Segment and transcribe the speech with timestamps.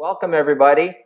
[0.00, 0.96] Welcome, everybody.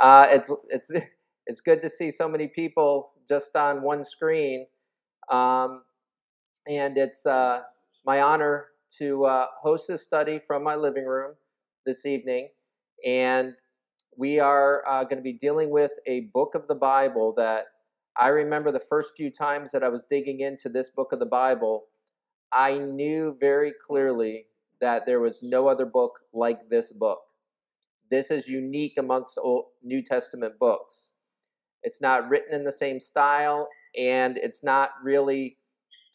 [0.00, 0.90] Uh, it's it's
[1.46, 4.66] it's good to see so many people just on one screen,
[5.30, 5.82] um,
[6.66, 7.60] and it's uh,
[8.06, 8.68] my honor
[9.00, 11.34] to uh, host this study from my living room
[11.84, 12.48] this evening.
[13.04, 13.52] And
[14.16, 17.64] we are uh, going to be dealing with a book of the Bible that
[18.16, 21.26] I remember the first few times that I was digging into this book of the
[21.26, 21.84] Bible.
[22.50, 24.46] I knew very clearly
[24.80, 27.23] that there was no other book like this book.
[28.10, 31.10] This is unique amongst Old, New Testament books.
[31.82, 33.68] It's not written in the same style,
[33.98, 35.58] and it's not really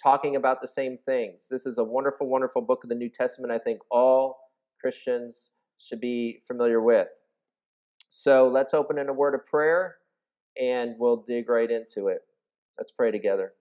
[0.02, 1.48] talking about the same things.
[1.50, 3.52] This is a wonderful, wonderful book of the New Testament.
[3.52, 4.38] I think all
[4.80, 7.10] Christians should be familiar with.
[8.10, 9.98] So let's open in a word of prayer
[10.60, 12.22] and we'll dig right into it.
[12.78, 13.54] Let's pray together.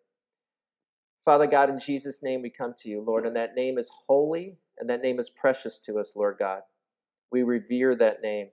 [1.25, 4.57] Father God, in Jesus' name we come to you, Lord, and that name is holy
[4.79, 6.63] and that name is precious to us, Lord God.
[7.31, 8.49] We revere that name.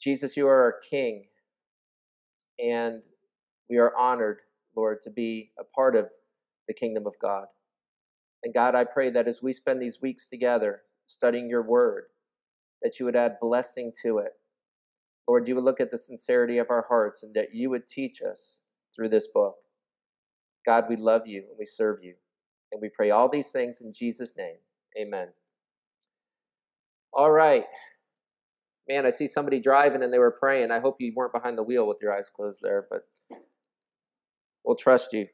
[0.00, 1.26] Jesus, you are our King,
[2.58, 3.02] and
[3.70, 4.38] we are honored,
[4.76, 6.08] Lord, to be a part of
[6.68, 7.46] the kingdom of God.
[8.42, 12.04] And God, I pray that as we spend these weeks together studying your word,
[12.82, 14.32] that you would add blessing to it.
[15.26, 18.20] Lord, you would look at the sincerity of our hearts and that you would teach
[18.20, 18.60] us
[18.94, 19.54] through this book.
[20.66, 22.14] God, we love you and we serve you.
[22.72, 24.56] And we pray all these things in Jesus' name.
[25.00, 25.28] Amen.
[27.14, 27.64] All right.
[28.88, 30.70] Man, I see somebody driving and they were praying.
[30.70, 33.02] I hope you weren't behind the wheel with your eyes closed there, but
[34.64, 35.26] we'll trust you.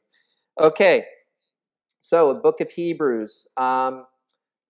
[0.59, 1.05] Okay.
[1.99, 3.47] So, the book of Hebrews.
[3.57, 4.05] Um,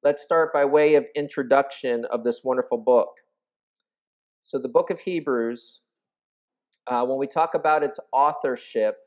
[0.04, 3.10] let's start by way of introduction of this wonderful book.
[4.42, 5.82] So, the book of Hebrews,
[6.88, 8.98] uh, when we talk about its authorship,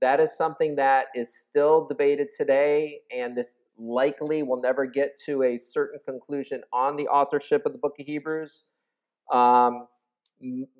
[0.00, 5.42] that is something that is still debated today, and this likely will never get to
[5.42, 8.64] a certain conclusion on the authorship of the book of Hebrews.
[9.32, 9.86] Um,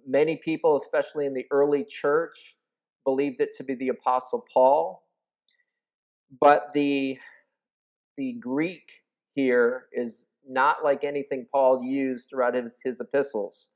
[0.06, 2.56] many people, especially in the early church,
[3.04, 5.04] believed it to be the Apostle Paul,
[6.41, 7.19] but the
[8.16, 8.82] the Greek
[9.30, 13.69] here is not like anything Paul used throughout his, his epistles.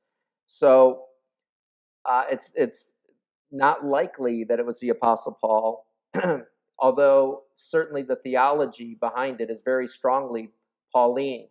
[0.47, 1.04] So
[2.04, 2.94] uh, it's it's
[3.50, 5.87] not likely that it was the Apostle Paul,
[6.82, 10.50] although certainly the theology behind it is very strongly
[10.93, 11.48] Pauline.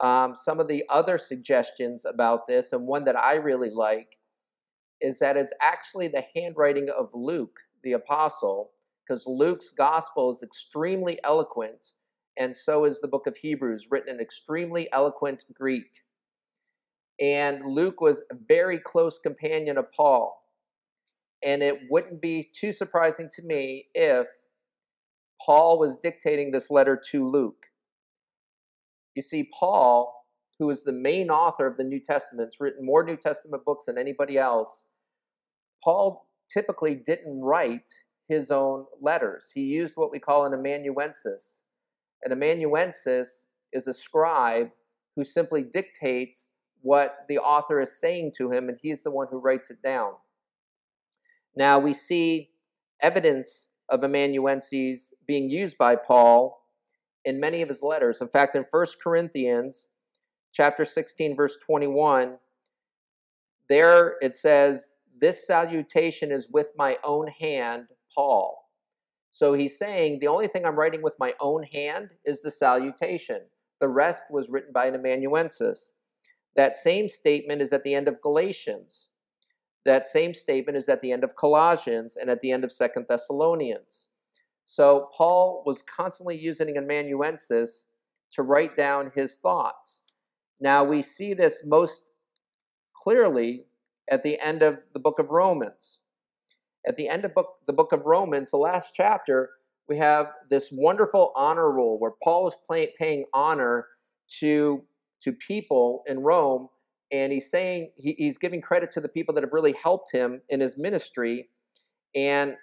[0.00, 4.16] Um, some of the other suggestions about this, and one that I really like,
[5.00, 8.70] is that it's actually the handwriting of Luke, the apostle,
[9.06, 11.92] because Luke's gospel is extremely eloquent,
[12.38, 16.02] and so is the book of Hebrews, written in extremely eloquent Greek.
[17.20, 20.41] And Luke was a very close companion of Paul.
[21.44, 24.26] And it wouldn't be too surprising to me if
[25.44, 27.66] Paul was dictating this letter to Luke.
[29.14, 30.26] You see, Paul,
[30.58, 33.86] who is the main author of the New Testament, has written more New Testament books
[33.86, 34.86] than anybody else.
[35.82, 37.90] Paul typically didn't write
[38.28, 39.50] his own letters.
[39.52, 41.62] He used what we call an amanuensis.
[42.24, 44.68] An amanuensis is a scribe
[45.16, 46.50] who simply dictates
[46.82, 50.12] what the author is saying to him, and he's the one who writes it down.
[51.54, 52.50] Now we see
[53.00, 56.64] evidence of amanuenses being used by Paul
[57.24, 58.20] in many of his letters.
[58.20, 59.88] In fact, in 1 Corinthians
[60.52, 62.38] chapter 16 verse 21,
[63.68, 68.68] there it says, "This salutation is with my own hand, Paul."
[69.30, 73.50] So he's saying the only thing I'm writing with my own hand is the salutation.
[73.78, 75.92] The rest was written by an amanuensis.
[76.54, 79.08] That same statement is at the end of Galatians.
[79.84, 83.06] That same statement is at the end of Colossians and at the end of Second
[83.08, 84.08] Thessalonians.
[84.66, 87.86] So Paul was constantly using an amanuensis
[88.32, 90.02] to write down his thoughts.
[90.60, 92.04] Now we see this most
[92.94, 93.64] clearly
[94.10, 95.98] at the end of the book of Romans.
[96.86, 99.50] At the end of book, the book of Romans, the last chapter,
[99.88, 103.86] we have this wonderful honor rule where Paul is pay, paying honor
[104.40, 104.82] to
[105.22, 106.68] to people in Rome,
[107.12, 110.40] and he's saying he, he's giving credit to the people that have really helped him
[110.48, 111.50] in his ministry.
[112.14, 112.56] And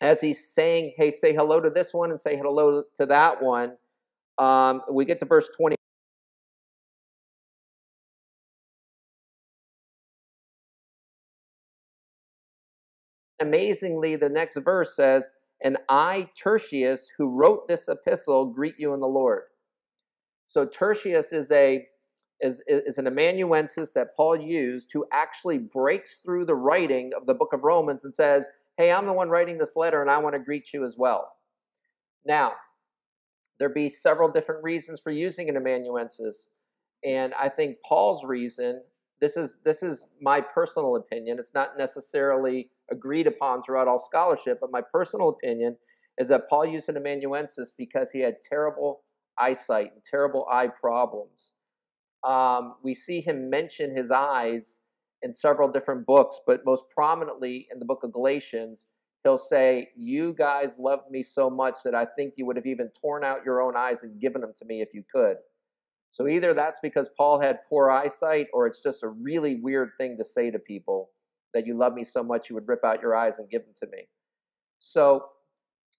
[0.00, 3.76] as he's saying, "Hey, say hello to this one and say hello to that one,"
[4.38, 5.76] um, we get to verse twenty.
[13.40, 15.32] Amazingly, the next verse says,
[15.62, 19.42] "And I, Tertius, who wrote this epistle, greet you in the Lord."
[20.46, 21.86] So Tertius is a
[22.44, 27.34] is, is an amanuensis that Paul used who actually breaks through the writing of the
[27.34, 28.44] book of Romans and says,
[28.76, 31.32] Hey, I'm the one writing this letter and I want to greet you as well.
[32.26, 32.52] Now,
[33.58, 36.50] there be several different reasons for using an amanuensis.
[37.04, 38.82] And I think Paul's reason,
[39.20, 41.38] this is this is my personal opinion.
[41.38, 45.76] It's not necessarily agreed upon throughout all scholarship, but my personal opinion
[46.18, 49.02] is that Paul used an amanuensis because he had terrible
[49.38, 51.52] eyesight and terrible eye problems.
[52.26, 54.80] Um, we see him mention his eyes
[55.22, 58.86] in several different books, but most prominently in the book of Galatians,
[59.24, 62.90] he'll say, You guys loved me so much that I think you would have even
[63.00, 65.36] torn out your own eyes and given them to me if you could.
[66.12, 70.16] So either that's because Paul had poor eyesight, or it's just a really weird thing
[70.18, 71.10] to say to people
[71.54, 73.74] that you love me so much you would rip out your eyes and give them
[73.82, 74.06] to me.
[74.78, 75.24] So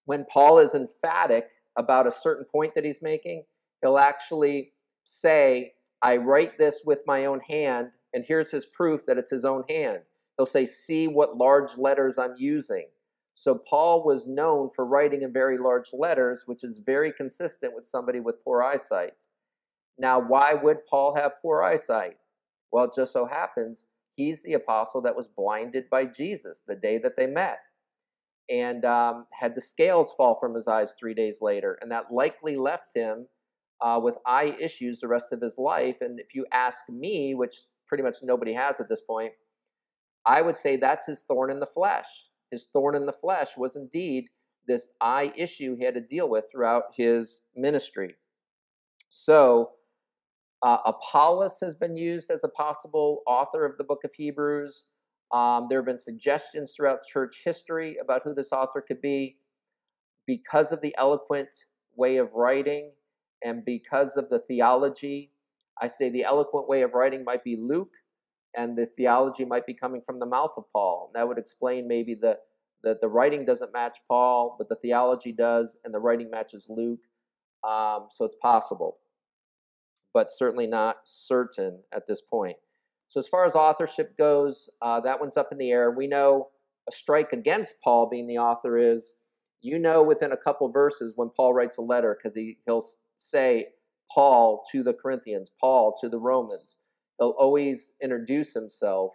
[0.06, 3.44] when Paul is emphatic about a certain point that he's making,
[3.82, 4.72] he'll actually
[5.04, 5.72] say,
[6.02, 9.64] I write this with my own hand, and here's his proof that it's his own
[9.68, 10.00] hand.
[10.36, 12.86] He'll say, See what large letters I'm using.
[13.34, 17.86] So Paul was known for writing in very large letters, which is very consistent with
[17.86, 19.26] somebody with poor eyesight.
[19.98, 22.16] Now, why would Paul have poor eyesight?
[22.72, 26.98] Well, it just so happens he's the apostle that was blinded by Jesus the day
[26.98, 27.58] that they met
[28.48, 31.78] and um, had the scales fall from his eyes three days later.
[31.80, 33.26] And that likely left him
[33.80, 35.96] uh, with eye issues the rest of his life.
[36.00, 37.54] And if you ask me, which
[37.86, 39.32] pretty much nobody has at this point,
[40.26, 42.06] I would say that's his thorn in the flesh.
[42.50, 44.26] His thorn in the flesh was indeed
[44.66, 48.14] this eye issue he had to deal with throughout his ministry.
[49.08, 49.70] So,
[50.62, 54.86] uh, Apollos has been used as a possible author of the book of Hebrews.
[55.32, 59.36] Um, there have been suggestions throughout church history about who this author could be.
[60.26, 61.48] Because of the eloquent
[61.94, 62.90] way of writing
[63.42, 65.30] and because of the theology,
[65.80, 67.92] I say the eloquent way of writing might be Luke,
[68.56, 71.10] and the theology might be coming from the mouth of Paul.
[71.14, 72.38] That would explain maybe the,
[72.82, 77.00] the, the writing doesn't match Paul, but the theology does, and the writing matches Luke.
[77.64, 78.98] Um, so it's possible,
[80.14, 82.56] but certainly not certain at this point.
[83.08, 85.90] So as far as authorship goes, uh, that one's up in the air.
[85.90, 86.48] We know
[86.88, 89.16] a strike against Paul being the author is,
[89.60, 92.84] you know, within a couple verses when Paul writes a letter, because he, he'll
[93.16, 93.68] say
[94.12, 96.78] Paul to the Corinthians, Paul to the Romans.
[97.18, 99.12] He'll always introduce himself,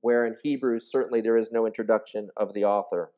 [0.00, 3.12] where in Hebrews, certainly there is no introduction of the author.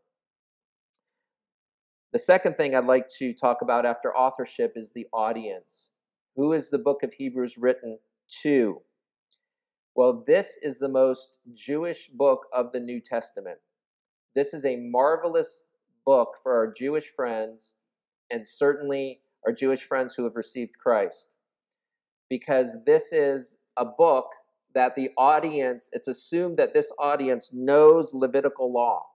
[2.12, 5.90] The second thing I'd like to talk about after authorship is the audience.
[6.36, 7.98] Who is the book of Hebrews written
[8.42, 8.80] to?
[9.94, 13.58] Well, this is the most Jewish book of the New Testament.
[14.34, 15.64] This is a marvelous
[16.06, 17.74] book for our Jewish friends
[18.30, 21.28] and certainly our Jewish friends who have received Christ.
[22.28, 24.26] Because this is a book
[24.74, 29.06] that the audience, it's assumed that this audience knows Levitical law.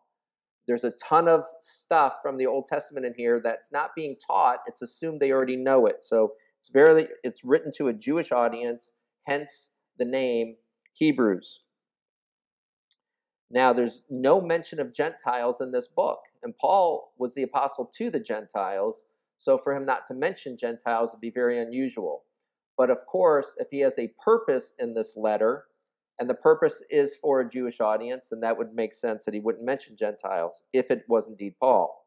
[0.68, 4.58] There's a ton of stuff from the Old Testament in here that's not being taught.
[4.66, 5.98] It's assumed they already know it.
[6.02, 8.94] So it's very it's written to a Jewish audience,
[9.28, 9.70] hence
[10.00, 10.56] the name
[10.94, 11.60] Hebrews.
[13.52, 18.10] Now, there's no mention of Gentiles in this book, and Paul was the apostle to
[18.10, 19.06] the Gentiles,
[19.38, 22.24] so for him not to mention Gentiles would be very unusual.
[22.78, 25.66] But of course, if he has a purpose in this letter,
[26.20, 29.40] and the purpose is for a Jewish audience, then that would make sense that he
[29.40, 32.06] wouldn't mention Gentiles if it was indeed Paul.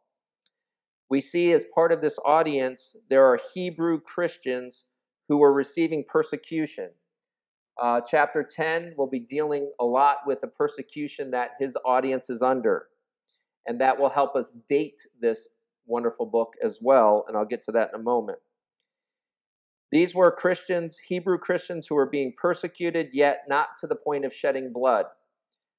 [1.10, 4.86] We see as part of this audience, there are Hebrew Christians
[5.28, 6.90] who were receiving persecution.
[7.80, 12.42] Uh, chapter 10 will be dealing a lot with the persecution that his audience is
[12.42, 12.86] under.
[13.66, 15.48] And that will help us date this
[15.86, 17.24] wonderful book as well.
[17.28, 18.38] And I'll get to that in a moment.
[19.92, 24.34] These were Christians, Hebrew Christians, who were being persecuted, yet not to the point of
[24.34, 25.06] shedding blood.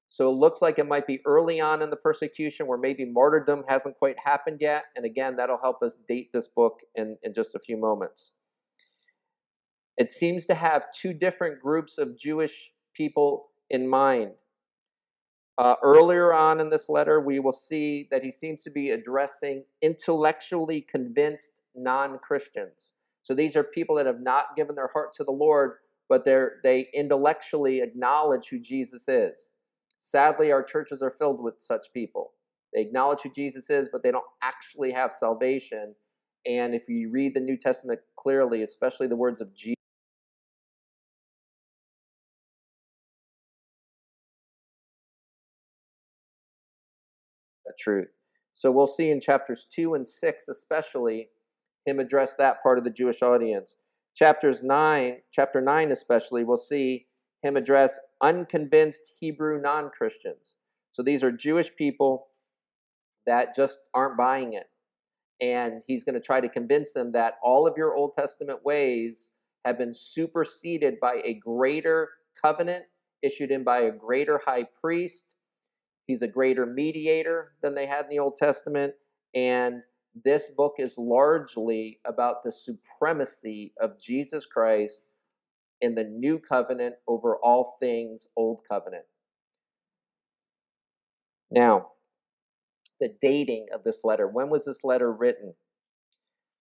[0.08, 3.64] So it looks like it might be early on in the persecution where maybe martyrdom
[3.68, 4.84] hasn't quite happened yet.
[4.96, 8.30] And again, that'll help us date this book in, in just a few moments.
[9.98, 14.30] It seems to have two different groups of Jewish people in mind.
[15.58, 19.64] Uh, earlier on in this letter, we will see that he seems to be addressing
[19.82, 22.92] intellectually convinced non Christians.
[23.24, 25.72] So these are people that have not given their heart to the Lord,
[26.08, 29.50] but they intellectually acknowledge who Jesus is.
[29.98, 32.32] Sadly, our churches are filled with such people.
[32.72, 35.94] They acknowledge who Jesus is, but they don't actually have salvation.
[36.46, 39.74] And if you read the New Testament clearly, especially the words of Jesus,
[47.78, 48.08] truth.
[48.52, 51.28] So we'll see in chapters 2 and 6, especially,
[51.86, 53.76] him address that part of the Jewish audience.
[54.14, 57.06] Chapters 9, chapter 9 especially, we'll see
[57.42, 60.56] him address unconvinced Hebrew non Christians.
[60.92, 62.26] So these are Jewish people
[63.26, 64.66] that just aren't buying it.
[65.40, 69.30] And he's going to try to convince them that all of your Old Testament ways
[69.64, 72.08] have been superseded by a greater
[72.42, 72.84] covenant
[73.22, 75.34] issued in by a greater high priest.
[76.08, 78.94] He's a greater mediator than they had in the Old Testament.
[79.34, 79.82] And
[80.24, 85.02] this book is largely about the supremacy of Jesus Christ
[85.82, 89.04] in the new covenant over all things Old Covenant.
[91.50, 91.88] Now,
[92.98, 94.26] the dating of this letter.
[94.26, 95.54] When was this letter written?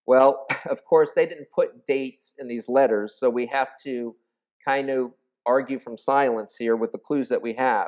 [0.05, 4.13] Well, of course, they didn't put dates in these letters, so we have to
[4.65, 5.11] kind of
[5.45, 7.87] argue from silence here with the clues that we have.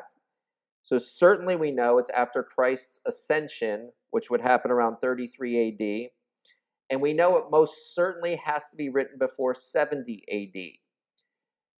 [0.89, 6.09] So, certainly we know it's after Christ's ascension, which would happen around 33 AD.
[6.89, 10.79] And we know it most certainly has to be written before 70 AD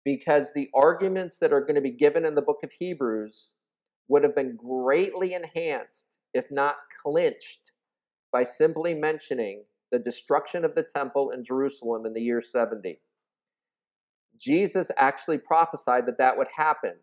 [0.06, 3.50] because the arguments that are going to be given in the book of Hebrews
[4.10, 7.72] would have been greatly enhanced, if not clinched,
[8.32, 13.00] by simply mentioning the destruction of the temple in Jerusalem in the year 70.
[14.38, 16.94] Jesus actually prophesied that that would happen.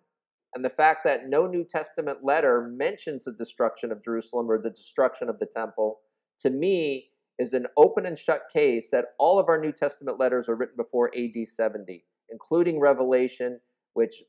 [0.56, 4.70] And the fact that no New Testament letter mentions the destruction of Jerusalem or the
[4.70, 5.98] destruction of the temple,
[6.38, 10.48] to me, is an open and shut case that all of our New Testament letters
[10.48, 13.60] are written before AD 70, including Revelation,
[13.92, 14.22] which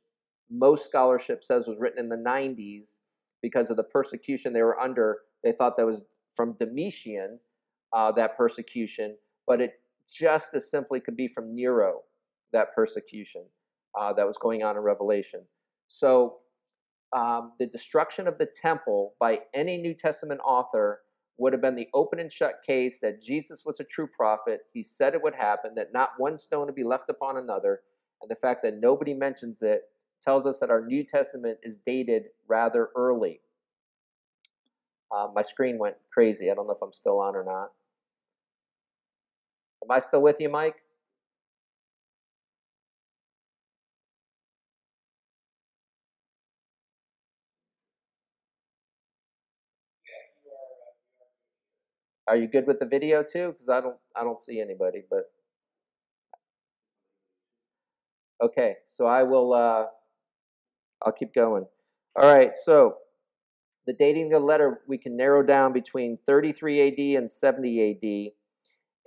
[0.52, 3.00] most scholarship says was written in the 90s
[3.42, 5.20] because of the persecution they were under.
[5.46, 6.04] They thought that was
[6.36, 7.40] from Domitian,
[7.94, 9.16] uh, that persecution,
[9.48, 9.76] but it
[10.14, 12.02] just as simply could be from Nero,
[12.52, 13.46] that persecution
[13.98, 15.40] uh, that was going on in Revelation.
[15.88, 16.38] So,
[17.14, 21.02] um, the destruction of the temple by any New Testament author
[21.38, 24.62] would have been the open and shut case that Jesus was a true prophet.
[24.74, 27.82] He said it would happen, that not one stone would be left upon another.
[28.22, 29.84] And the fact that nobody mentions it
[30.22, 33.40] tells us that our New Testament is dated rather early.
[35.16, 36.52] Uh, my screen went crazy.
[36.52, 37.72] I don't know if I'm still on or not.
[39.84, 40.84] Am I still with you, Mike?
[52.28, 53.54] Are you good with the video too?
[53.54, 55.32] Because I don't I don't see anybody, but
[58.44, 58.76] okay.
[58.88, 59.86] So I will uh,
[61.04, 61.66] I'll keep going.
[62.20, 62.52] All right.
[62.56, 62.96] So
[63.86, 68.32] the dating of the letter we can narrow down between 33 AD and 70 AD,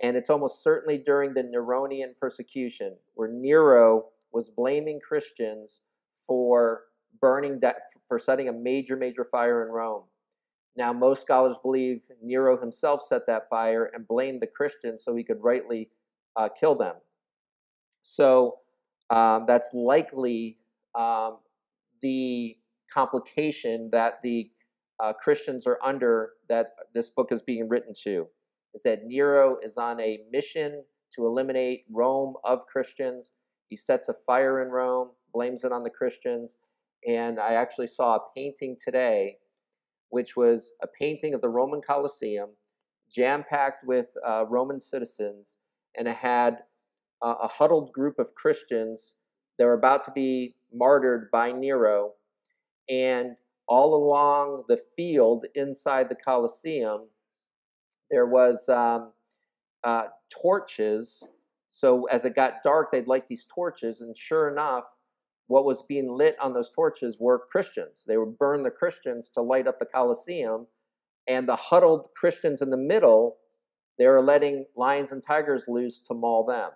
[0.07, 5.81] and it's almost certainly during the Neronian persecution, where Nero was blaming Christians
[6.25, 6.83] for
[7.19, 7.75] burning that
[8.07, 10.03] for setting a major major fire in Rome.
[10.77, 15.23] Now, most scholars believe Nero himself set that fire and blamed the Christians so he
[15.23, 15.89] could rightly
[16.37, 16.95] uh, kill them.
[18.03, 18.59] So
[19.09, 20.57] um, that's likely
[20.97, 21.39] um,
[22.01, 22.57] the
[22.91, 24.49] complication that the
[25.01, 28.27] uh, Christians are under that this book is being written to.
[28.73, 30.83] Is that Nero is on a mission
[31.15, 33.33] to eliminate Rome of Christians.
[33.67, 36.57] He sets a fire in Rome, blames it on the Christians.
[37.05, 39.37] And I actually saw a painting today
[40.11, 42.49] which was a painting of the Roman Colosseum,
[43.11, 45.57] jam packed with uh, Roman citizens,
[45.97, 46.59] and it had
[47.21, 49.15] uh, a huddled group of Christians
[49.57, 52.13] that were about to be martyred by Nero.
[52.89, 53.35] And
[53.67, 57.07] all along the field inside the Colosseum,
[58.09, 59.11] there was um,
[59.83, 61.23] uh, torches.
[61.69, 64.83] So as it got dark, they'd light these torches, and sure enough,
[65.51, 68.05] what was being lit on those torches were Christians.
[68.07, 70.65] They would burn the Christians to light up the Colosseum,
[71.27, 73.35] and the huddled Christians in the middle,
[73.99, 76.69] they were letting lions and tigers loose to maul them.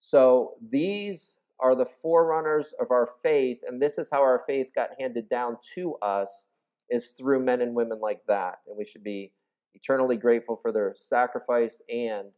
[0.00, 4.90] So these are the forerunners of our faith, and this is how our faith got
[4.98, 6.48] handed down to us
[6.90, 8.56] is through men and women like that.
[8.66, 9.32] And we should be
[9.74, 12.30] eternally grateful for their sacrifice and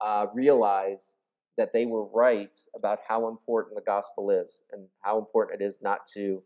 [0.00, 1.14] uh, realize
[1.56, 5.78] that they were right about how important the gospel is and how important it is
[5.82, 6.42] not to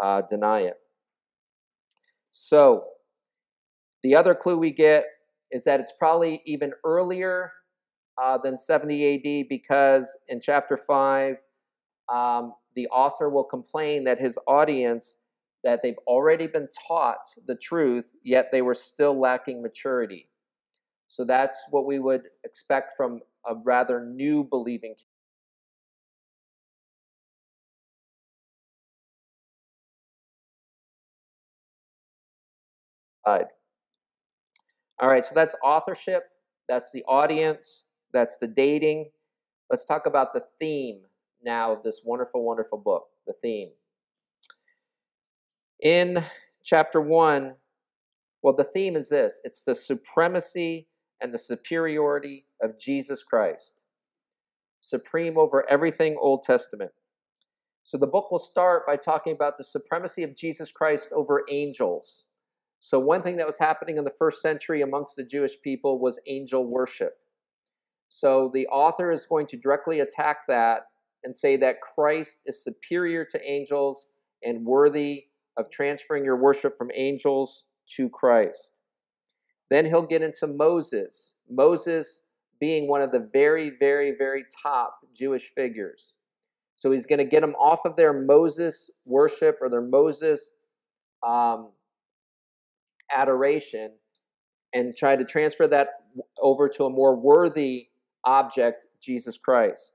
[0.00, 0.76] uh, deny it.
[2.30, 2.84] So,
[4.02, 5.04] the other clue we get
[5.50, 7.52] is that it's probably even earlier
[8.22, 11.36] uh, than 70 AD because in chapter 5,
[12.10, 15.16] um, the author will complain that his audience
[15.62, 20.28] that they've already been taught the truth yet they were still lacking maturity
[21.08, 24.94] so that's what we would expect from a rather new believing.
[35.00, 36.24] All right, so that's authorship,
[36.68, 39.10] that's the audience, that's the dating.
[39.70, 41.00] Let's talk about the theme
[41.42, 43.70] now of this wonderful, wonderful book, the theme.
[45.82, 46.22] In
[46.62, 47.54] chapter one,
[48.42, 50.88] well, the theme is this it's the supremacy
[51.20, 53.74] and the superiority of Jesus Christ.
[54.82, 56.92] supreme over everything Old Testament.
[57.82, 62.24] So the book will start by talking about the supremacy of Jesus Christ over angels.
[62.80, 66.18] So, one thing that was happening in the first century amongst the Jewish people was
[66.26, 67.18] angel worship.
[68.08, 70.84] So, the author is going to directly attack that
[71.22, 74.08] and say that Christ is superior to angels
[74.42, 75.24] and worthy
[75.58, 77.64] of transferring your worship from angels
[77.96, 78.70] to Christ.
[79.70, 81.34] Then he'll get into Moses.
[81.48, 82.22] Moses
[82.60, 86.14] being one of the very, very, very top Jewish figures.
[86.76, 90.52] So he's going to get them off of their Moses worship or their Moses
[91.26, 91.70] um,
[93.12, 93.92] adoration
[94.72, 95.88] and try to transfer that
[96.40, 97.88] over to a more worthy
[98.24, 99.92] object, Jesus Christ.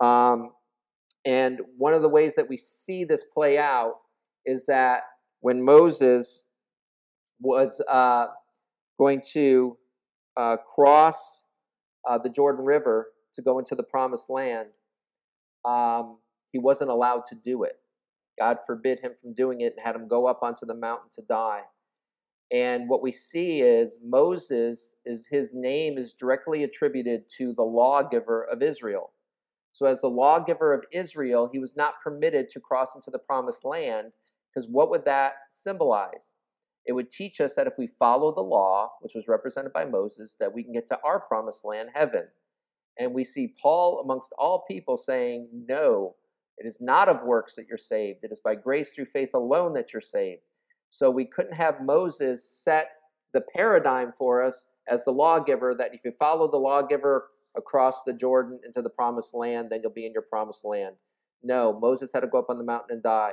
[0.00, 0.52] Um,
[1.24, 3.96] and one of the ways that we see this play out
[4.46, 5.02] is that
[5.40, 6.46] when Moses
[7.40, 8.26] was uh,
[9.00, 9.78] going to
[10.36, 11.42] uh, cross
[12.08, 14.68] uh, the Jordan River to go into the promised land,
[15.64, 16.18] um,
[16.52, 17.78] he wasn't allowed to do it.
[18.38, 21.22] God forbid him from doing it and had him go up onto the mountain to
[21.22, 21.62] die.
[22.52, 28.48] And what we see is Moses is his name is directly attributed to the lawgiver
[28.52, 29.12] of Israel.
[29.72, 33.64] So as the lawgiver of Israel, he was not permitted to cross into the promised
[33.64, 34.08] land
[34.52, 36.34] because what would that symbolize?
[36.86, 40.34] It would teach us that if we follow the law, which was represented by Moses,
[40.40, 42.26] that we can get to our promised land, heaven.
[42.98, 46.14] And we see Paul amongst all people saying, No,
[46.58, 48.24] it is not of works that you're saved.
[48.24, 50.42] It is by grace through faith alone that you're saved.
[50.90, 52.90] So we couldn't have Moses set
[53.32, 58.12] the paradigm for us as the lawgiver that if you follow the lawgiver across the
[58.12, 60.96] Jordan into the promised land, then you'll be in your promised land.
[61.42, 63.32] No, Moses had to go up on the mountain and die.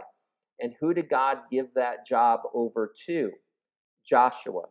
[0.60, 3.32] And who did God give that job over to?
[4.06, 4.64] Joshua.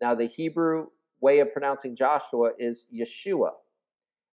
[0.00, 0.88] Now, the Hebrew
[1.20, 3.50] way of pronouncing Joshua is Yeshua.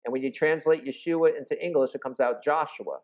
[0.06, 3.00] And when you translate Yeshua into English, it comes out Joshua.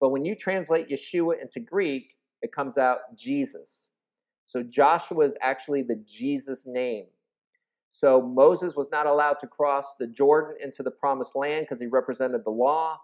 [0.00, 3.88] But when you translate Yeshua into Greek, it comes out Jesus.
[4.46, 7.06] So Joshua is actually the Jesus name.
[7.90, 11.86] So Moses was not allowed to cross the Jordan into the promised land because he
[11.86, 13.00] represented the law.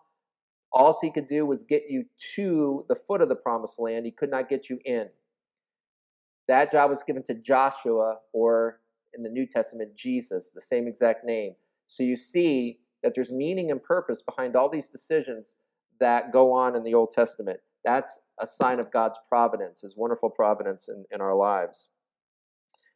[0.72, 2.04] All he could do was get you
[2.34, 4.06] to the foot of the promised land.
[4.06, 5.08] He could not get you in.
[6.48, 8.80] That job was given to Joshua, or
[9.14, 11.54] in the New Testament, Jesus, the same exact name.
[11.86, 15.56] So you see that there's meaning and purpose behind all these decisions
[16.00, 17.60] that go on in the Old Testament.
[17.84, 21.88] That's a sign of God's providence, his wonderful providence in, in our lives.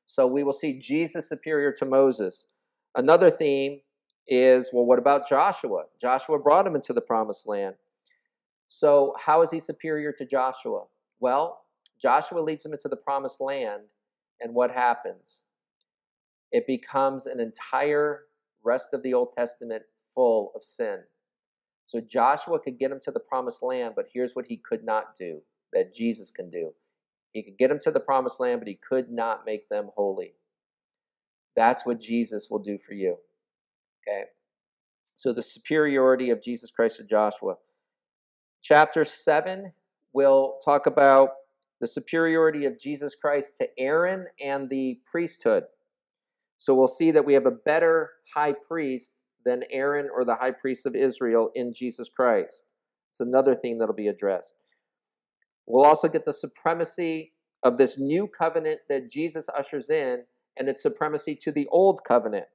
[0.06, 2.46] So we will see Jesus superior to Moses.
[2.94, 3.80] Another theme
[4.28, 5.84] is well, what about Joshua?
[6.00, 7.74] Joshua brought him into the promised land.
[8.68, 10.84] So, how is he superior to Joshua?
[11.20, 11.64] Well,
[12.00, 13.82] Joshua leads him into the promised land,
[14.40, 15.42] and what happens?
[16.52, 18.22] It becomes an entire
[18.64, 19.82] rest of the Old Testament
[20.14, 21.00] full of sin.
[21.86, 25.16] So Joshua could get him to the promised land, but here's what he could not
[25.18, 25.40] do
[25.72, 26.72] that Jesus can do.
[27.32, 30.34] He could get them to the promised land, but he could not make them holy.
[31.54, 33.16] That's what Jesus will do for you.
[34.08, 34.24] Okay?
[35.14, 37.54] So the superiority of Jesus Christ to Joshua.
[38.62, 39.72] Chapter 7
[40.12, 41.30] will talk about
[41.80, 45.64] the superiority of Jesus Christ to Aaron and the priesthood.
[46.58, 49.12] So we'll see that we have a better high priest
[49.44, 52.62] than Aaron or the high priest of Israel in Jesus Christ.
[53.10, 54.54] It's another theme that'll be addressed.
[55.66, 60.24] We'll also get the supremacy of this new covenant that Jesus ushers in
[60.58, 62.46] and its supremacy to the old covenant.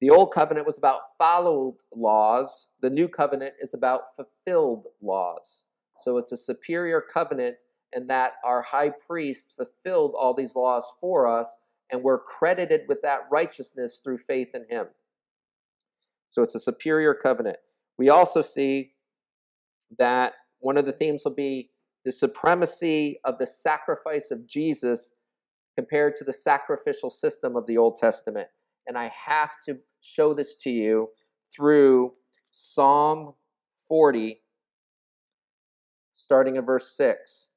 [0.00, 5.64] The old covenant was about followed laws, the new covenant is about fulfilled laws.
[6.02, 7.56] So it's a superior covenant
[7.92, 11.56] in that our high priest fulfilled all these laws for us,
[11.90, 14.88] and we're credited with that righteousness through faith in him.
[16.28, 17.56] So it's a superior covenant.
[17.96, 18.92] We also see
[19.98, 21.70] that one of the themes will be
[22.04, 25.12] the supremacy of the sacrifice of Jesus
[25.76, 28.48] compared to the sacrificial system of the Old Testament.
[28.86, 31.08] And I have to show this to you
[31.54, 32.12] through
[32.50, 33.34] Psalm
[33.88, 34.40] 40,
[36.14, 37.48] starting in verse 6.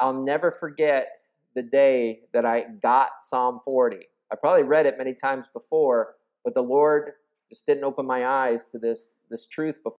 [0.00, 1.08] I'll never forget
[1.54, 3.98] the day that I got Psalm 40.
[4.32, 7.12] I probably read it many times before, but the Lord
[7.48, 9.98] just didn't open my eyes to this, this truth before.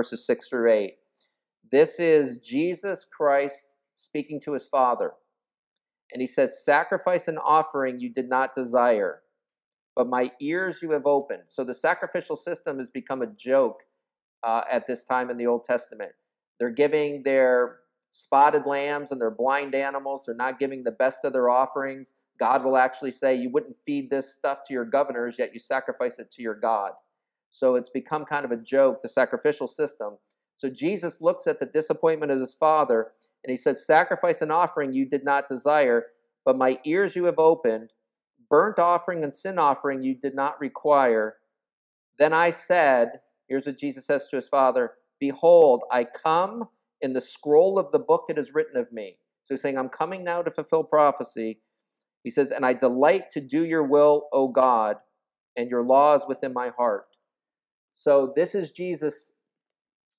[0.00, 0.99] verses 6 through 8.
[1.70, 5.12] This is Jesus Christ speaking to his Father.
[6.12, 9.22] And he says, Sacrifice and offering you did not desire,
[9.94, 11.42] but my ears you have opened.
[11.46, 13.80] So the sacrificial system has become a joke
[14.42, 16.12] uh, at this time in the Old Testament.
[16.58, 17.78] They're giving their
[18.10, 22.64] spotted lambs and they're blind animals, they're not giving the best of their offerings, God
[22.64, 26.30] will actually say, You wouldn't feed this stuff to your governors, yet you sacrifice it
[26.32, 26.92] to your God.
[27.50, 30.16] So it's become kind of a joke, the sacrificial system.
[30.60, 34.92] So Jesus looks at the disappointment of his father and he says, Sacrifice and offering
[34.92, 36.08] you did not desire,
[36.44, 37.92] but my ears you have opened.
[38.50, 41.36] Burnt offering and sin offering you did not require.
[42.18, 46.68] Then I said, Here's what Jesus says to his father Behold, I come.
[47.02, 49.16] In the scroll of the book it is written of me.
[49.44, 51.60] So he's saying, I'm coming now to fulfill prophecy.
[52.24, 54.96] He says, And I delight to do your will, O God,
[55.56, 57.06] and your law is within my heart.
[57.94, 59.32] So this is Jesus,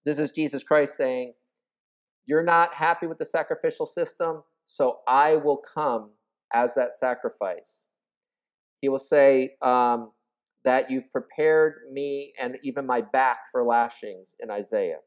[0.05, 1.33] this is Jesus Christ saying,
[2.25, 6.11] You're not happy with the sacrificial system, so I will come
[6.53, 7.85] as that sacrifice.
[8.81, 10.11] He will say um,
[10.63, 14.99] that you've prepared me and even my back for lashings in Isaiah.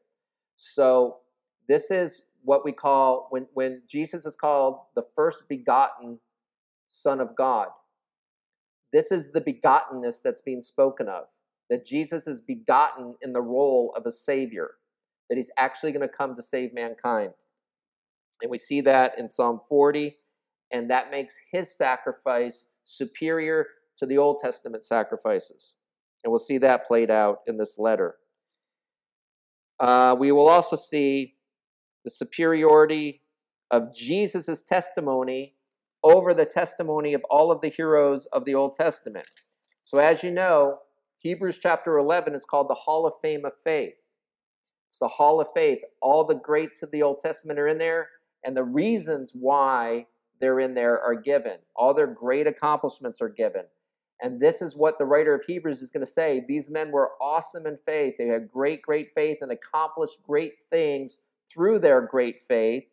[0.55, 1.17] So
[1.67, 6.19] this is what we call when when Jesus is called the first begotten
[6.87, 7.67] Son of God.
[8.93, 11.25] This is the begottenness that's being spoken of.
[11.69, 14.71] That Jesus is begotten in the role of a Savior,
[15.29, 17.31] that He's actually going to come to save mankind.
[18.41, 20.15] And we see that in Psalm 40,
[20.71, 23.65] and that makes His sacrifice superior
[23.97, 25.73] to the Old Testament sacrifices.
[26.23, 28.15] And we'll see that played out in this letter.
[29.79, 31.35] Uh, we will also see
[32.03, 33.21] the superiority
[33.71, 35.55] of Jesus' testimony
[36.03, 39.25] over the testimony of all of the heroes of the Old Testament.
[39.83, 40.79] So, as you know,
[41.19, 43.95] Hebrews chapter 11 is called the Hall of Fame of Faith.
[44.87, 45.79] It's the Hall of Faith.
[46.01, 48.09] All the greats of the Old Testament are in there,
[48.43, 50.05] and the reasons why
[50.39, 51.57] they're in there are given.
[51.75, 53.63] All their great accomplishments are given.
[54.21, 56.43] And this is what the writer of Hebrews is going to say.
[56.47, 58.15] These men were awesome in faith.
[58.17, 61.17] They had great, great faith and accomplished great things
[61.51, 62.85] through their great faith.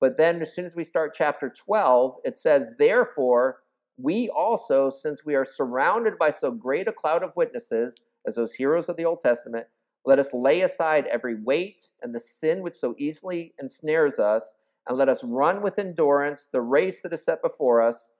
[0.00, 3.58] But then, as soon as we start chapter 12, it says, Therefore,
[3.96, 8.54] we also, since we are surrounded by so great a cloud of witnesses, as those
[8.54, 9.66] heroes of the Old Testament,
[10.08, 14.54] let us lay aside every weight and the sin which so easily ensnares us,
[14.86, 18.10] and let us run with endurance the race that is set before us,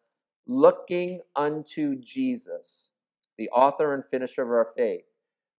[0.46, 2.90] looking unto Jesus,
[3.38, 5.06] the author and finisher of our faith.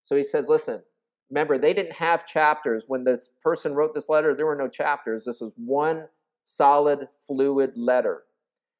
[0.03, 0.83] So he says, Listen,
[1.31, 2.83] remember, they didn't have chapters.
[2.87, 5.25] When this person wrote this letter, there were no chapters.
[5.25, 6.09] This was one
[6.43, 8.25] solid, fluid letter.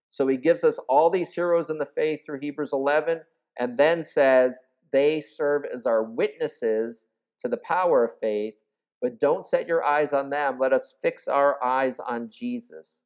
[0.10, 3.22] So he gives us all these heroes in the faith through Hebrews 11,
[3.58, 4.60] and then says
[4.94, 7.08] they serve as our witnesses
[7.40, 8.56] to the power of faith.
[9.02, 10.60] But don't set your eyes on them.
[10.60, 13.04] Let us fix our eyes on Jesus.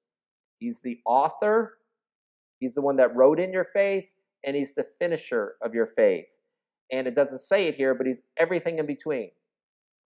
[0.60, 1.78] He's the author,
[2.60, 4.06] He's the one that wrote in your faith,
[4.46, 6.26] and He's the finisher of your faith.
[6.91, 9.32] And it doesn't say it here, but He's everything in between.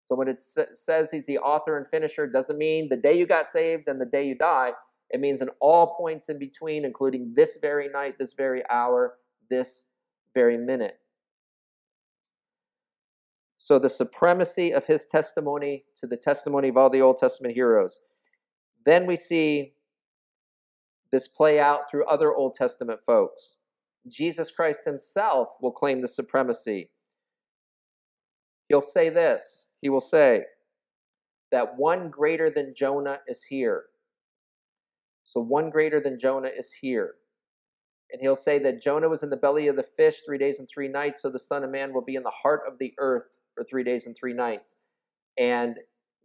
[0.04, 3.50] So when it says He's the author and finisher, doesn't mean the day you got
[3.50, 4.72] saved and the day you die.
[5.12, 9.16] It means in all points in between, including this very night, this very hour,
[9.50, 9.86] this
[10.34, 10.98] very minute.
[13.72, 18.02] So the supremacy of his testimony to the testimony of all the Old Testament heroes.
[18.86, 19.76] Then we see
[21.14, 23.54] this play out through other Old Testament folks.
[24.10, 26.90] Jesus Christ himself will claim the supremacy.
[28.68, 30.42] He'll say this He will say
[31.54, 33.86] that one greater than Jonah is here.
[35.24, 37.14] So one greater than Jonah is here.
[38.12, 40.68] And he'll say that Jonah was in the belly of the fish three days and
[40.68, 43.28] three nights, so the Son of Man will be in the heart of the earth
[43.56, 44.78] for three days and three nights.
[45.38, 45.78] And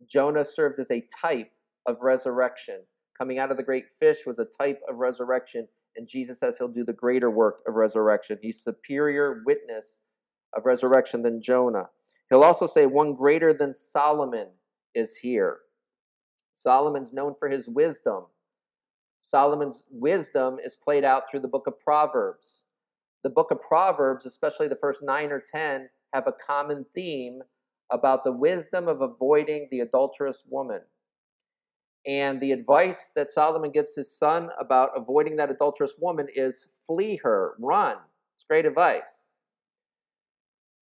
[0.07, 1.51] Jonah served as a type
[1.87, 2.81] of resurrection.
[3.17, 6.69] Coming out of the great fish was a type of resurrection, and Jesus says he'll
[6.69, 8.39] do the greater work of resurrection.
[8.43, 10.01] He's superior witness
[10.55, 11.89] of resurrection than Jonah.
[12.29, 14.49] He'll also say, One greater than Solomon
[14.95, 15.59] is here.
[16.53, 18.25] Solomon's known for his wisdom.
[19.21, 22.65] Solomon's wisdom is played out through the book of Proverbs.
[23.23, 27.43] The book of Proverbs, especially the first nine or ten, have a common theme
[27.91, 30.81] about the wisdom of avoiding the adulterous woman.
[32.07, 37.17] And the advice that Solomon gives his son about avoiding that adulterous woman is flee
[37.23, 37.97] her, run.
[38.37, 39.29] It's great advice.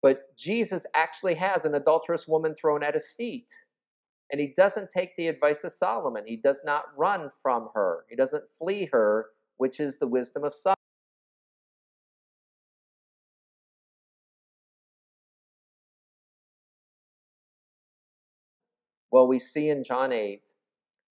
[0.01, 3.53] But Jesus actually has an adulterous woman thrown at his feet.
[4.31, 6.23] And he doesn't take the advice of Solomon.
[6.27, 10.53] He does not run from her, he doesn't flee her, which is the wisdom of
[10.53, 10.75] Solomon.
[19.13, 20.41] Well, we see in John 8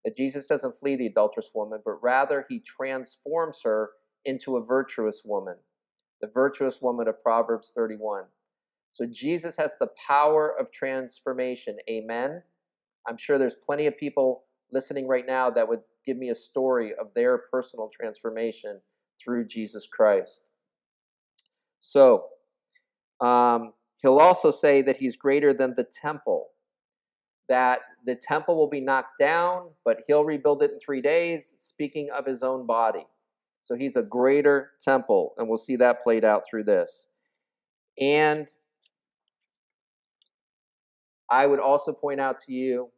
[0.04, 3.90] that Jesus doesn't flee the adulterous woman, but rather he transforms her
[4.24, 5.54] into a virtuous woman,
[6.20, 8.24] the virtuous woman of Proverbs 31.
[8.90, 11.76] So Jesus has the power of transformation.
[11.88, 12.42] Amen.
[13.06, 16.94] I'm sure there's plenty of people listening right now that would give me a story
[17.00, 18.80] of their personal transformation
[19.22, 20.40] through Jesus Christ.
[21.80, 22.24] So,
[23.20, 26.48] um, he'll also say that he's greater than the temple,
[27.48, 32.08] that the temple will be knocked down, but he'll rebuild it in three days, speaking
[32.16, 33.06] of his own body.
[33.62, 37.08] So he's a greater temple, and we'll see that played out through this.
[38.00, 38.46] And
[41.30, 42.90] I would also point out to you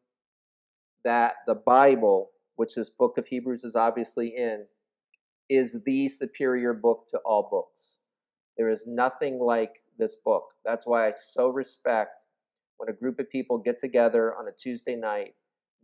[1.04, 4.64] that the Bible, which this book of Hebrews is obviously in,
[5.50, 7.98] is the superior book to all books.
[8.56, 10.44] There is nothing like this book.
[10.64, 12.12] That's why I so respect
[12.76, 15.34] when a group of people get together on a Tuesday night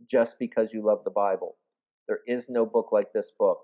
[0.09, 1.57] just because you love the Bible.
[2.07, 3.59] There is no book like this book.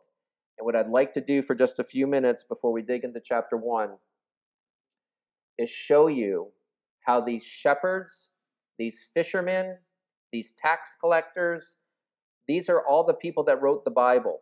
[0.58, 3.20] And what I'd like to do for just a few minutes before we dig into
[3.24, 3.90] chapter 1
[5.58, 6.50] is show you
[7.06, 8.30] how these shepherds,
[8.78, 9.78] these fishermen,
[10.32, 11.78] these tax collectors,
[12.48, 14.42] these are all the people that wrote the Bible.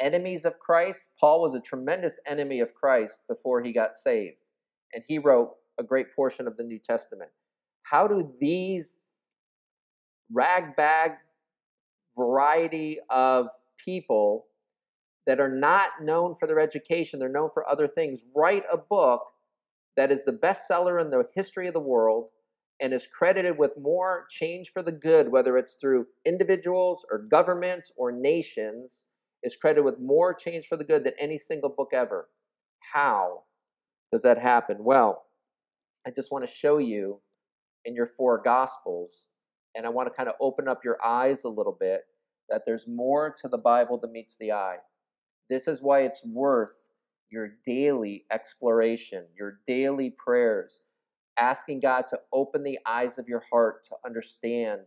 [0.00, 4.36] Enemies of Christ, Paul was a tremendous enemy of Christ before he got saved.
[4.92, 7.30] And he wrote a great portion of the New Testament.
[7.92, 8.98] How do these
[10.32, 11.12] ragbag
[12.16, 13.48] variety of
[13.84, 14.46] people
[15.26, 19.20] that are not known for their education, they're known for other things, write a book
[19.98, 22.30] that is the bestseller in the history of the world
[22.80, 27.92] and is credited with more change for the good, whether it's through individuals or governments
[27.96, 29.04] or nations,
[29.42, 32.30] is credited with more change for the good than any single book ever.
[32.94, 33.42] How
[34.10, 34.78] does that happen?
[34.80, 35.24] Well,
[36.06, 37.20] I just want to show you
[37.84, 39.26] in your four gospels,
[39.74, 42.02] and I want to kind of open up your eyes a little bit
[42.48, 44.76] that there's more to the Bible than meets the eye.
[45.48, 46.72] This is why it's worth
[47.30, 50.82] your daily exploration, your daily prayers,
[51.38, 54.82] asking God to open the eyes of your heart to understand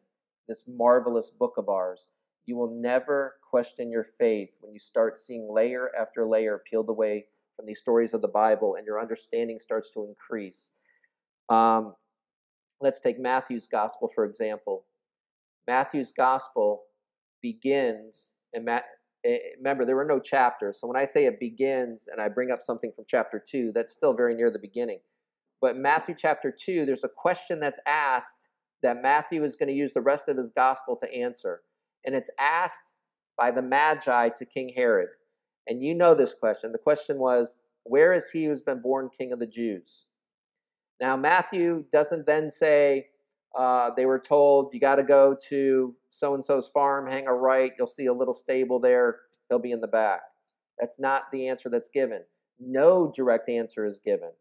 [0.47, 2.07] this marvelous book of ours.
[2.45, 7.25] You will never question your faith when you start seeing layer after layer peeled away
[7.55, 10.69] from these stories of the Bible and your understanding starts to increase.
[11.49, 11.95] Um,
[12.81, 14.85] let's take Matthew's gospel, for example.
[15.67, 16.83] Matthew's gospel
[17.41, 18.85] begins, and Matt,
[19.25, 20.79] Eh, remember there were no chapters.
[20.79, 23.91] So when i say it begins and i bring up something from chapter 2 that's
[23.91, 24.99] still very near the beginning.
[25.61, 28.47] But matthew chapter 2 there's a question that's asked
[28.83, 31.61] that matthew is going to use the rest of his gospel to answer.
[32.05, 32.91] And it's asked
[33.35, 35.09] by the magi to king herod.
[35.67, 36.71] And you know this question.
[36.71, 40.05] The question was where is he who's been born king of the jews
[40.99, 43.05] now matthew doesn't then say
[43.57, 47.33] uh, they were told you got to go to so and so's farm, hang a
[47.33, 49.17] right, you'll see a little stable there,
[49.49, 50.21] he'll be in the back.
[50.79, 52.21] That's not the answer that's given.
[52.59, 54.31] No direct answer is given.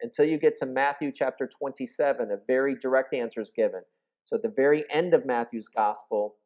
[0.00, 3.80] Until you get to Matthew chapter 27, a very direct answer is given.
[4.24, 6.36] So at the very end of Matthew's gospel,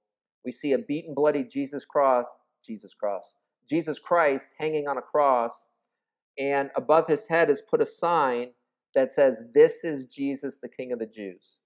[0.45, 2.27] we see a beaten, bloody Jesus cross,
[2.65, 3.35] Jesus cross,
[3.69, 5.67] Jesus Christ hanging on a cross,
[6.39, 8.51] and above his head is put a sign
[8.95, 11.59] that says, This is Jesus, the King of the Jews.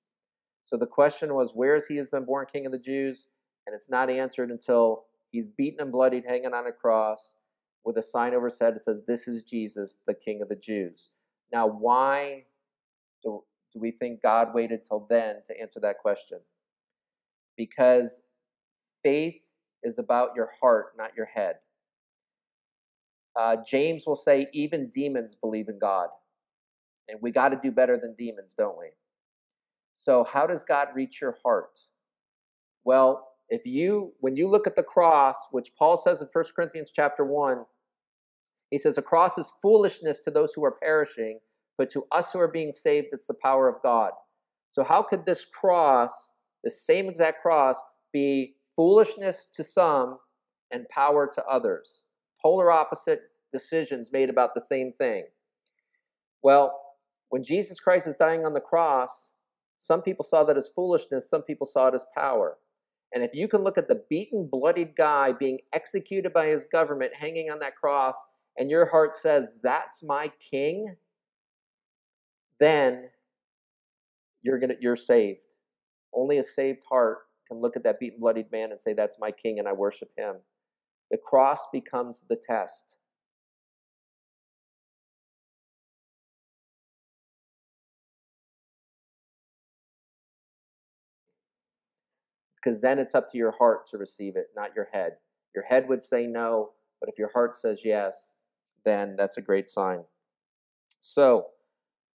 [0.65, 3.29] So the question was, where is he has been born king of the Jews?
[3.67, 7.35] And it's not answered until he's beaten and bloodied, hanging on a cross
[7.85, 10.57] with a sign over his head that says, This is Jesus, the king of the
[10.57, 11.11] Jews.
[11.53, 12.45] Now, why
[13.23, 16.39] do, do we think God waited till then to answer that question?
[17.57, 18.23] Because
[19.03, 19.37] faith
[19.83, 21.57] is about your heart, not your head.
[23.39, 26.09] Uh, James will say, even demons believe in God.
[27.09, 28.89] And we got to do better than demons, don't we?
[29.97, 31.79] So, how does God reach your heart?
[32.85, 36.91] Well, if you when you look at the cross, which Paul says in 1 Corinthians
[36.95, 37.65] chapter 1,
[38.71, 41.41] he says, "A cross is foolishness to those who are perishing,
[41.77, 44.13] but to us who are being saved, it's the power of God."
[44.71, 47.81] So, how could this cross, the same exact cross,
[48.13, 50.19] be foolishness to some
[50.71, 52.05] and power to others?
[52.43, 55.29] Polar opposite decisions made about the same thing.
[56.43, 56.84] Well,
[57.29, 59.33] when Jesus Christ is dying on the cross,
[59.77, 62.59] some people saw that as foolishness, some people saw it as power.
[63.13, 67.15] And if you can look at the beaten, bloodied guy being executed by his government
[67.15, 68.17] hanging on that cross,
[68.59, 70.97] and your heart says, That's my king,
[72.61, 73.11] then
[74.43, 75.41] you're gonna you're saved.
[76.13, 79.31] Only a saved heart can look at that beaten, bloodied man and say, That's my
[79.31, 80.37] king, and I worship him.
[81.11, 82.97] The cross becomes the test.
[92.65, 95.13] Because then it's up to your heart to receive it, not your head.
[95.55, 98.35] Your head would say no, but if your heart says yes,
[98.85, 100.05] then that's a great sign.
[101.01, 101.47] So,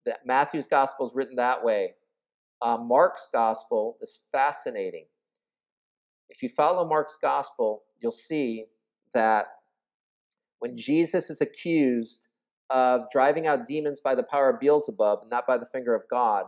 [0.05, 1.93] that Matthew's gospel is written that way.
[2.61, 5.05] Uh, Mark's gospel is fascinating.
[6.29, 8.65] if you follow Mark's gospel, you'll see
[9.13, 9.47] that
[10.59, 12.27] when Jesus is accused
[12.69, 16.45] of driving out demons by the power of Beelzebub, not by the finger of God,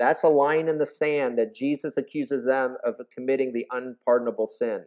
[0.00, 4.86] that's a line in the sand that Jesus accuses them of committing the unpardonable sin.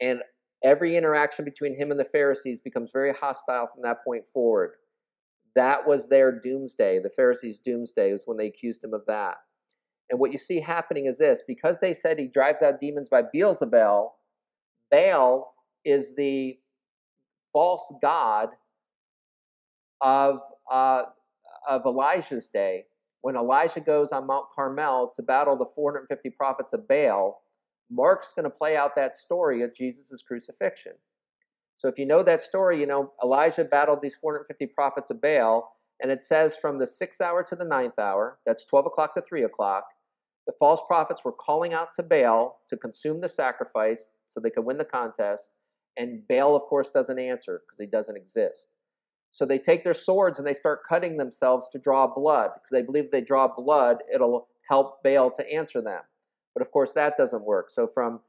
[0.00, 0.20] And
[0.64, 4.72] every interaction between him and the Pharisees becomes very hostile from that point forward.
[5.54, 6.98] That was their doomsday.
[6.98, 9.36] The Pharisees' doomsday was when they accused him of that.
[10.10, 13.22] And what you see happening is this because they said he drives out demons by
[13.32, 14.08] Beelzebub,
[14.90, 16.58] Baal is the
[17.52, 18.48] false god
[20.00, 21.02] of, uh,
[21.68, 22.86] of Elijah's day
[23.22, 27.42] when Elijah goes on Mount Carmel to battle the 450 prophets of Baal,
[27.90, 30.92] Mark's going to play out that story of Jesus' crucifixion.
[31.74, 35.76] So if you know that story, you know Elijah battled these 450 prophets of Baal,
[36.00, 39.22] and it says from the sixth hour to the ninth hour, that's 12 o'clock to
[39.22, 39.84] 3 o'clock,
[40.46, 44.64] the false prophets were calling out to Baal to consume the sacrifice so they could
[44.64, 45.50] win the contest,
[45.96, 48.68] and Baal, of course, doesn't answer because he doesn't exist.
[49.30, 52.82] So they take their swords and they start cutting themselves to draw blood because they
[52.82, 56.00] believe if they draw blood, it'll help Baal to answer them.
[56.54, 57.70] But of course, that doesn't work.
[57.70, 58.20] So from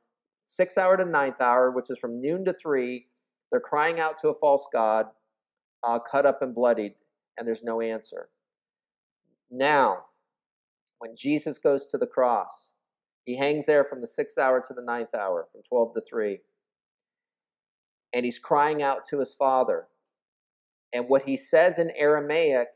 [0.45, 3.07] sixth hour to ninth hour, which is from noon to three,
[3.51, 5.07] they're crying out to a false god,
[5.83, 6.93] uh, cut up and bloodied,
[7.37, 8.29] and there's no answer.
[9.49, 10.05] Now,
[10.99, 12.71] when Jesus goes to the cross,
[13.25, 16.39] he hangs there from the sixth hour to the ninth hour, from 12 to 3.
[18.13, 19.87] And he's crying out to his Father.
[20.93, 22.67] And what he says in Aramaic,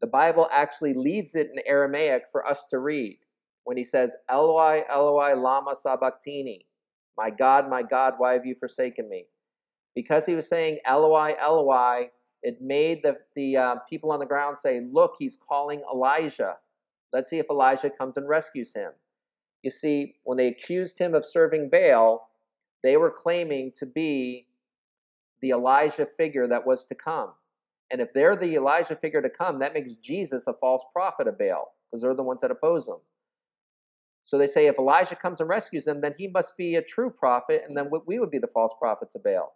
[0.00, 3.18] the Bible actually leaves it in Aramaic for us to read.
[3.64, 6.66] When he says, Eloi, Eloi, lama sabachthani,
[7.18, 9.26] my God, my God, why have you forsaken me?
[9.94, 12.10] Because he was saying Eloi, Eloi,
[12.42, 16.56] it made the, the uh, people on the ground say, Look, he's calling Elijah.
[17.12, 18.92] Let's see if Elijah comes and rescues him.
[19.62, 22.28] You see, when they accused him of serving Baal,
[22.82, 24.46] they were claiming to be
[25.40, 27.32] the Elijah figure that was to come.
[27.90, 31.38] And if they're the Elijah figure to come, that makes Jesus a false prophet of
[31.38, 32.98] Baal because they're the ones that oppose him.
[34.24, 37.08] So they say if Elijah comes and rescues them, then he must be a true
[37.08, 39.54] prophet, and then we would be the false prophets of Baal.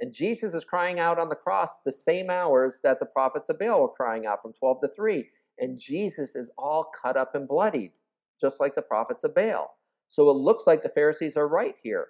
[0.00, 3.58] And Jesus is crying out on the cross the same hours that the prophets of
[3.58, 5.28] Baal were crying out from 12 to 3.
[5.60, 7.92] And Jesus is all cut up and bloodied,
[8.40, 9.76] just like the prophets of Baal.
[10.08, 12.08] So it looks like the Pharisees are right here.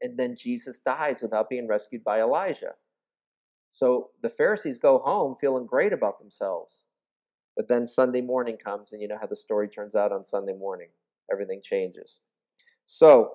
[0.00, 2.72] And then Jesus dies without being rescued by Elijah.
[3.70, 6.84] So the Pharisees go home feeling great about themselves.
[7.56, 10.54] But then Sunday morning comes, and you know how the story turns out on Sunday
[10.54, 10.88] morning.
[11.30, 12.20] Everything changes.
[12.86, 13.32] So,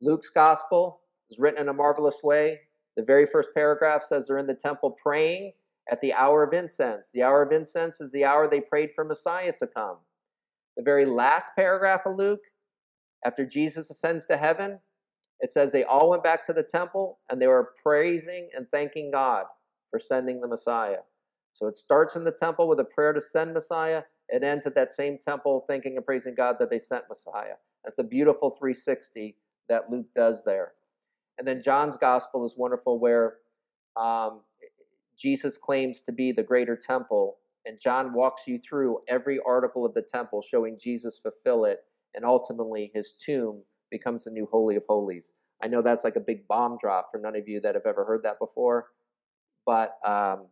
[0.00, 2.60] Luke's gospel is written in a marvelous way.
[2.96, 5.52] The very first paragraph says they're in the temple praying
[5.90, 7.10] at the hour of incense.
[7.12, 9.98] The hour of incense is the hour they prayed for Messiah to come.
[10.76, 12.40] The very last paragraph of Luke,
[13.24, 14.78] after Jesus ascends to heaven,
[15.40, 19.10] it says they all went back to the temple and they were praising and thanking
[19.10, 19.44] God
[19.90, 20.98] for sending the Messiah.
[21.52, 24.02] So it starts in the temple with a prayer to send Messiah.
[24.28, 27.54] It ends at that same temple thanking and praising God that they sent Messiah.
[27.84, 29.36] That's a beautiful 360
[29.68, 30.72] that Luke does there.
[31.38, 33.36] And then John's gospel is wonderful where
[33.96, 34.40] um,
[35.16, 39.94] Jesus claims to be the greater temple, and John walks you through every article of
[39.94, 41.80] the temple showing Jesus fulfill it,
[42.14, 45.32] and ultimately his tomb becomes the new Holy of Holies.
[45.62, 48.04] I know that's like a big bomb drop for none of you that have ever
[48.04, 48.86] heard that before,
[49.64, 50.46] but um,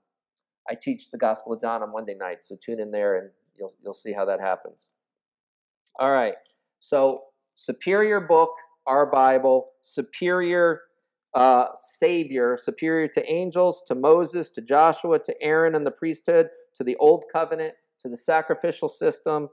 [0.68, 3.72] I teach the Gospel of John on Monday nights, so tune in there and you'll
[3.82, 4.92] you'll see how that happens.
[5.98, 6.34] All right,
[6.80, 8.50] so superior book,
[8.86, 10.82] our Bible, superior
[11.34, 16.84] uh, Savior, superior to angels, to Moses, to Joshua, to Aaron and the priesthood, to
[16.84, 19.48] the Old Covenant, to the sacrificial system.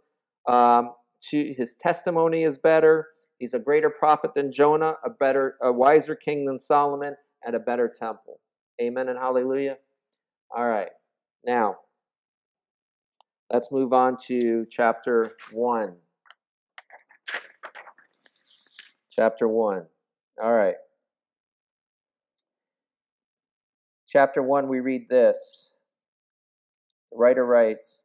[0.47, 0.91] Um,
[1.29, 3.07] to his testimony is better.
[3.41, 7.59] He's a greater prophet than Jonah, a better, a wiser king than Solomon, and a
[7.59, 8.39] better temple.
[8.79, 9.77] Amen and hallelujah.
[10.55, 10.91] All right.
[11.43, 11.77] Now,
[13.51, 15.95] let's move on to chapter 1.
[19.09, 19.87] Chapter 1.
[20.43, 20.75] All right.
[24.07, 25.73] Chapter 1, we read this.
[27.11, 28.03] The writer writes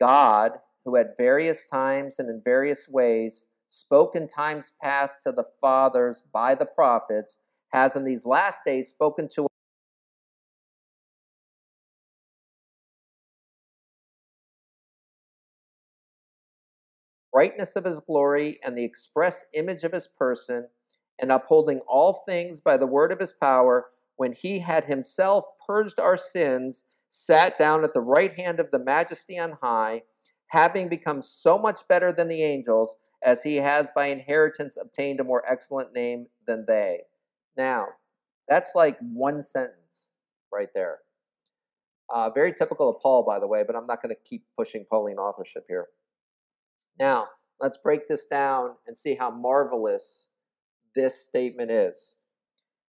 [0.00, 0.54] God,
[0.84, 6.22] who at various times and in various ways spoke in times past to the fathers
[6.32, 7.38] by the prophets,
[7.72, 9.48] has in these last days spoken to us.
[17.38, 20.66] brightness of his glory and the express image of his person,
[21.20, 26.00] and upholding all things by the word of his power, when he had himself purged
[26.00, 30.02] our sins, sat down at the right hand of the majesty on high,
[30.48, 35.24] having become so much better than the angels as he has by inheritance obtained a
[35.24, 37.00] more excellent name than they.
[37.56, 37.86] Now,
[38.48, 40.08] that's like one sentence
[40.52, 40.98] right there.
[42.14, 44.86] Uh, very typical of Paul, by the way, but I'm not going to keep pushing
[44.88, 45.88] Pauline authorship here.
[46.98, 47.26] Now,
[47.60, 50.26] let's break this down and see how marvelous
[50.94, 52.14] this statement is.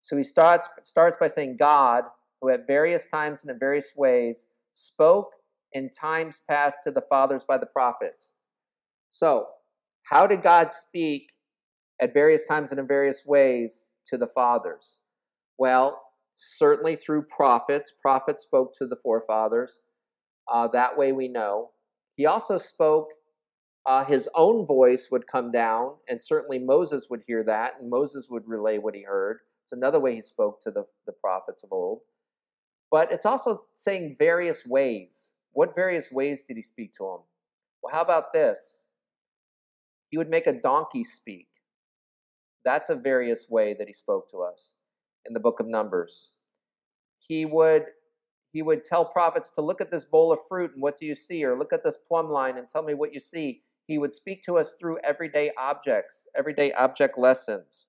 [0.01, 2.05] So he starts, starts by saying, God,
[2.41, 5.32] who at various times and in various ways spoke
[5.74, 8.36] in times past to the fathers by the prophets.
[9.09, 9.47] So,
[10.03, 11.31] how did God speak
[12.01, 14.97] at various times and in various ways to the fathers?
[15.57, 16.01] Well,
[16.35, 17.93] certainly through prophets.
[18.01, 19.79] Prophets spoke to the forefathers.
[20.51, 21.71] Uh, that way we know.
[22.15, 23.09] He also spoke,
[23.85, 28.27] uh, his own voice would come down, and certainly Moses would hear that, and Moses
[28.29, 29.39] would relay what he heard.
[29.63, 32.01] It's another way he spoke to the, the prophets of old.
[32.91, 35.31] But it's also saying various ways.
[35.53, 37.19] What various ways did he speak to them?
[37.81, 38.82] Well, how about this?
[40.14, 41.47] He would make a donkey speak.
[42.64, 44.76] That's a various way that he spoke to us
[45.26, 46.30] in the book of Numbers.
[47.18, 47.86] He would
[48.51, 51.16] he would tell prophets to look at this bowl of fruit and what do you
[51.16, 53.64] see or look at this plumb line and tell me what you see.
[53.88, 57.88] He would speak to us through everyday objects, everyday object lessons.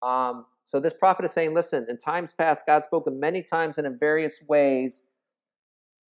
[0.00, 3.86] Um, so this prophet is saying, listen, in times past, God spoke many times and
[3.86, 5.04] in various ways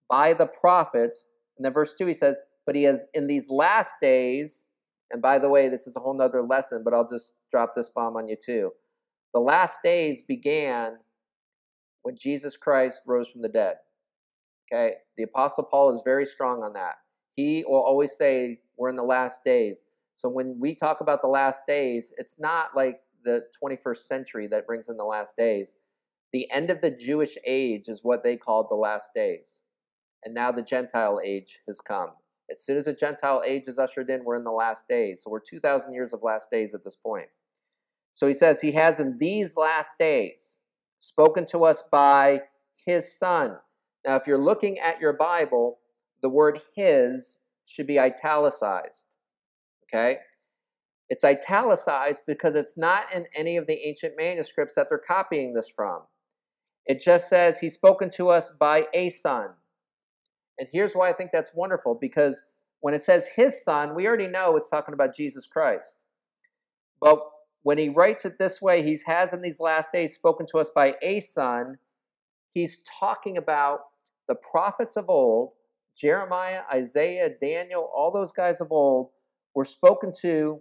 [0.09, 1.27] by the prophets.
[1.59, 4.69] And then verse 2, he says, but he has in these last days,
[5.11, 7.91] and by the way, this is a whole nother lesson, but I'll just drop this
[7.91, 8.71] bomb on you too.
[9.35, 10.99] The last days began
[12.03, 13.75] when Jesus Christ rose from the dead.
[14.73, 16.95] Okay, the Apostle Paul is very strong on that.
[17.35, 19.83] He will always say, We're in the last days.
[20.15, 24.69] So when we talk about the last days, it's not like the 21st century that
[24.69, 25.75] brings in the last days.
[26.33, 29.63] The end of the Jewish age is what they called the last days.
[30.25, 32.11] And now the Gentile age has come.
[32.51, 35.23] As soon as the Gentile age is ushered in, we're in the last days.
[35.23, 37.29] So we're 2,000 years of last days at this point.
[38.13, 40.57] So he says, He has in these last days
[40.99, 42.43] spoken to us by
[42.85, 43.57] His Son.
[44.07, 45.79] Now, if you're looking at your Bible,
[46.23, 49.07] the word His should be italicized.
[49.89, 50.19] Okay?
[51.09, 55.69] It's italicized because it's not in any of the ancient manuscripts that they're copying this
[55.69, 56.03] from.
[56.87, 59.51] It just says He's spoken to us by a Son.
[60.61, 62.45] And here's why I think that's wonderful because
[62.81, 65.97] when it says His Son, we already know it's talking about Jesus Christ.
[67.01, 67.21] But
[67.63, 70.71] when he writes it this way, he has in these last days spoken to us
[70.75, 71.79] by a son.
[72.55, 73.81] He's talking about
[74.29, 75.53] the prophets of old,
[75.97, 79.11] Jeremiah, Isaiah, Daniel, all those guys of old
[79.55, 80.61] were spoken to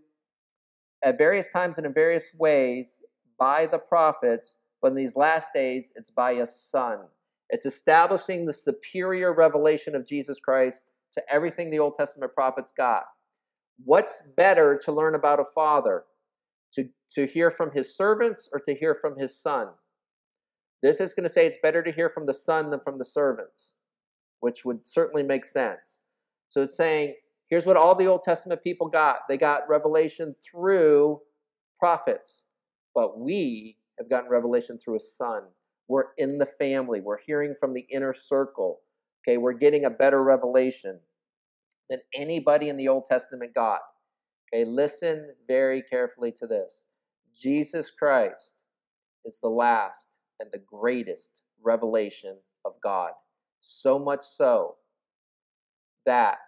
[1.03, 3.01] at various times and in various ways
[3.37, 6.99] by the prophets, but in these last days, it's by a son.
[7.49, 10.83] It's establishing the superior revelation of Jesus Christ
[11.13, 13.03] to everything the Old Testament prophets got.
[13.83, 16.03] What's better to learn about a father?
[16.73, 19.69] to, to hear from his servants or to hear from his son.
[20.81, 23.05] This is going to say it's better to hear from the son than from the
[23.05, 23.77] servants,
[24.39, 25.99] which would certainly make sense.
[26.47, 27.15] So it's saying,
[27.49, 31.19] here's what all the Old Testament people got they got revelation through
[31.79, 32.45] prophets,
[32.95, 35.43] but we have gotten revelation through a son.
[35.89, 38.79] We're in the family, we're hearing from the inner circle.
[39.27, 40.99] Okay, we're getting a better revelation
[41.89, 43.81] than anybody in the Old Testament got.
[44.53, 46.85] Okay, listen very carefully to this.
[47.35, 48.53] Jesus Christ
[49.25, 53.11] is the last and the greatest revelation of God.
[53.61, 54.75] So much so
[56.05, 56.39] that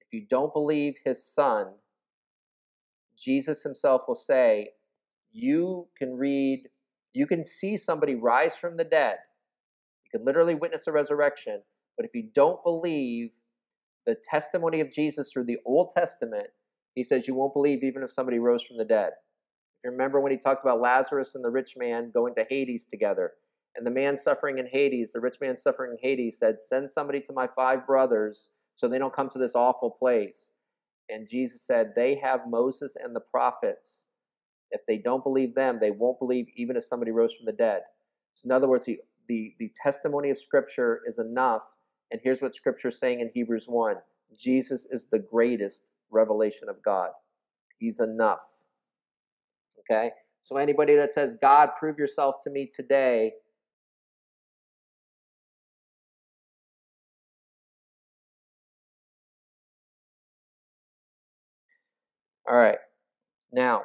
[0.00, 1.68] if you don't believe his son,
[3.16, 4.70] Jesus himself will say,
[5.32, 6.62] you can read,
[7.18, 9.16] you can see somebody rise from the dead.
[10.04, 11.62] You can literally witness a resurrection.
[11.96, 13.30] But if you don't believe
[14.06, 16.46] the testimony of Jesus through the Old Testament,
[16.94, 19.10] he says, You won't believe even if somebody rose from the dead.
[19.10, 22.86] If you remember when he talked about Lazarus and the rich man going to Hades
[22.86, 23.32] together,
[23.74, 27.20] and the man suffering in Hades, the rich man suffering in Hades, said, Send somebody
[27.22, 30.52] to my five brothers so they don't come to this awful place.
[31.08, 34.07] And Jesus said, They have Moses and the prophets.
[34.70, 37.82] If they don't believe them, they won't believe even if somebody rose from the dead.
[38.34, 38.98] So, in other words, the,
[39.28, 41.62] the, the testimony of Scripture is enough.
[42.10, 43.96] And here's what Scripture is saying in Hebrews 1
[44.38, 47.10] Jesus is the greatest revelation of God.
[47.78, 48.40] He's enough.
[49.80, 50.10] Okay?
[50.42, 53.32] So anybody that says, God, prove yourself to me today,
[62.48, 62.78] All right.
[63.52, 63.82] Now,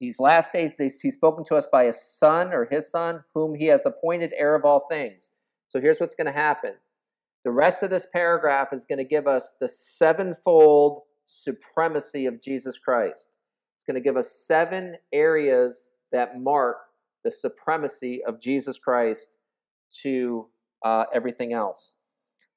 [0.00, 3.66] these last days, he's spoken to us by his son or his son, whom he
[3.66, 5.32] has appointed heir of all things.
[5.68, 6.74] So here's what's going to happen
[7.44, 12.76] the rest of this paragraph is going to give us the sevenfold supremacy of Jesus
[12.76, 13.28] Christ.
[13.76, 16.76] It's going to give us seven areas that mark
[17.24, 19.28] the supremacy of Jesus Christ
[20.02, 20.48] to
[20.84, 21.92] uh, everything else.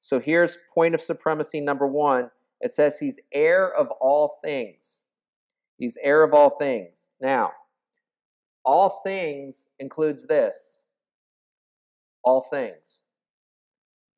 [0.00, 2.30] So here's point of supremacy number one.
[2.60, 5.03] It says he's heir of all things.
[5.78, 7.10] He's heir of all things.
[7.20, 7.52] Now,
[8.64, 10.82] all things includes this
[12.24, 13.02] all things.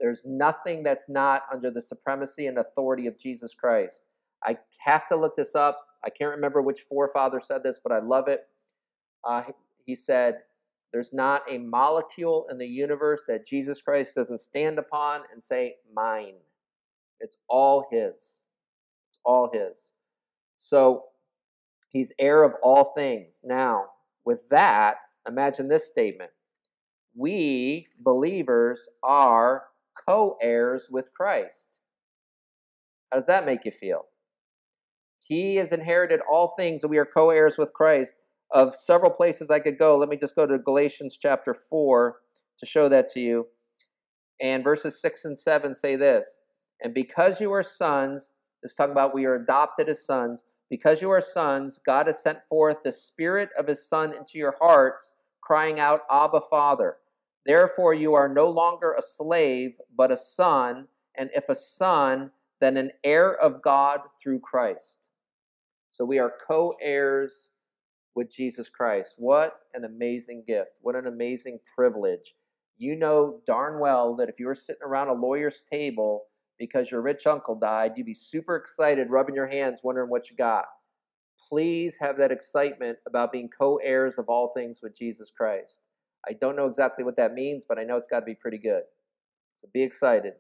[0.01, 4.03] There's nothing that's not under the supremacy and authority of Jesus Christ.
[4.45, 5.85] I have to look this up.
[6.05, 8.43] I can't remember which forefather said this, but I love it.
[9.25, 9.43] Uh,
[9.85, 10.39] he said,
[10.93, 15.77] There's not a molecule in the universe that Jesus Christ doesn't stand upon and say,
[15.93, 16.35] Mine.
[17.19, 18.41] It's all His.
[19.09, 19.93] It's all His.
[20.59, 21.05] So
[21.97, 23.41] He's heir of all things.
[23.43, 23.87] Now,
[24.27, 26.31] with that, imagine this statement
[27.15, 29.65] We, believers, are
[30.07, 31.69] co heirs with Christ.
[33.11, 34.05] How does that make you feel?
[35.21, 38.13] He has inherited all things, and we are co heirs with Christ.
[38.51, 42.17] Of several places I could go, let me just go to Galatians chapter 4
[42.61, 43.47] to show that to you.
[44.39, 46.41] And verses 6 and 7 say this
[46.83, 48.33] And because you are sons,
[48.63, 52.39] this talking about we are adopted as sons, because you are sons, God has sent
[52.49, 56.97] forth the Spirit of His Son into your hearts, crying out, Abba, Father.
[57.45, 62.77] Therefore, you are no longer a slave, but a son, and if a son, then
[62.77, 64.99] an heir of God through Christ.
[65.89, 67.49] So we are co heirs
[68.17, 69.15] with Jesus Christ.
[69.19, 70.79] What an amazing gift.
[70.83, 72.35] What an amazing privilege.
[72.79, 76.25] You know darn well that if you were sitting around a lawyer's table
[76.59, 80.37] because your rich uncle died, you'd be super excited, rubbing your hands, wondering what you
[80.37, 80.65] got.
[81.49, 85.81] Please have that excitement about being co heirs of all things with Jesus Christ.
[86.29, 88.59] I don't know exactly what that means, but I know it's got to be pretty
[88.59, 88.83] good.
[89.55, 90.35] So be excited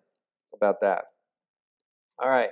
[0.54, 1.04] about that.
[2.18, 2.50] All right.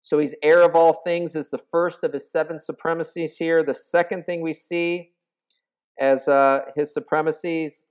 [0.00, 3.62] So he's heir of all things is the first of his seven supremacies here.
[3.62, 5.10] The second thing we see
[6.00, 7.86] as uh, his supremacies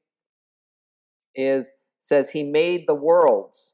[1.36, 3.74] is says he made the worlds.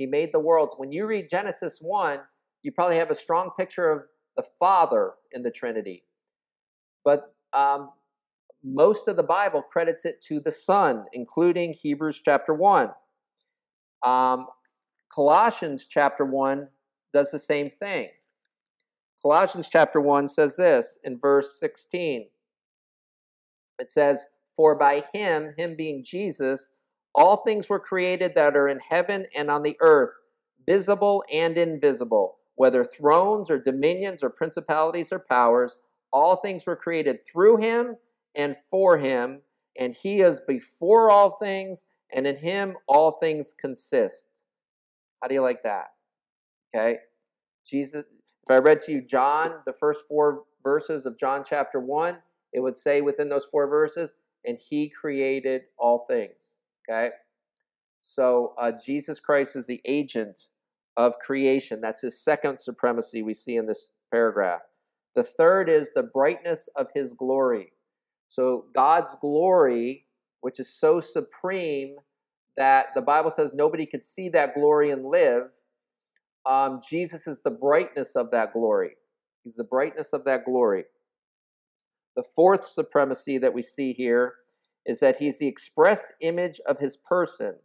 [0.00, 0.72] He made the worlds.
[0.78, 2.20] When you read Genesis 1,
[2.62, 6.04] you probably have a strong picture of the Father in the Trinity.
[7.04, 7.90] But um,
[8.64, 12.88] most of the Bible credits it to the Son, including Hebrews chapter 1.
[14.02, 14.46] Um,
[15.14, 16.66] Colossians chapter 1
[17.12, 18.08] does the same thing.
[19.20, 22.26] Colossians chapter 1 says this in verse 16.
[23.78, 24.24] It says,
[24.56, 26.72] For by him, him being Jesus,
[27.14, 30.14] all things were created that are in heaven and on the earth,
[30.66, 35.78] visible and invisible, whether thrones or dominions or principalities or powers.
[36.12, 37.96] All things were created through him
[38.34, 39.40] and for him,
[39.78, 44.26] and he is before all things, and in him all things consist.
[45.20, 45.86] How do you like that?
[46.74, 46.98] Okay?
[47.66, 52.16] Jesus, if I read to you John, the first four verses of John chapter 1,
[52.52, 56.56] it would say within those four verses, and he created all things.
[56.90, 57.10] Okay?
[58.00, 60.48] So uh, Jesus Christ is the agent
[60.96, 61.80] of creation.
[61.80, 64.60] That's his second supremacy we see in this paragraph.
[65.14, 67.72] The third is the brightness of his glory.
[68.28, 70.06] So God's glory,
[70.40, 71.96] which is so supreme
[72.56, 75.44] that the Bible says nobody could see that glory and live,
[76.46, 78.96] um, Jesus is the brightness of that glory.
[79.44, 80.84] He's the brightness of that glory.
[82.16, 84.34] The fourth supremacy that we see here
[84.86, 87.56] is that he's the express image of his person.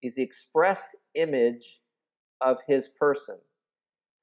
[0.00, 1.80] He's the express image
[2.40, 3.38] of his person.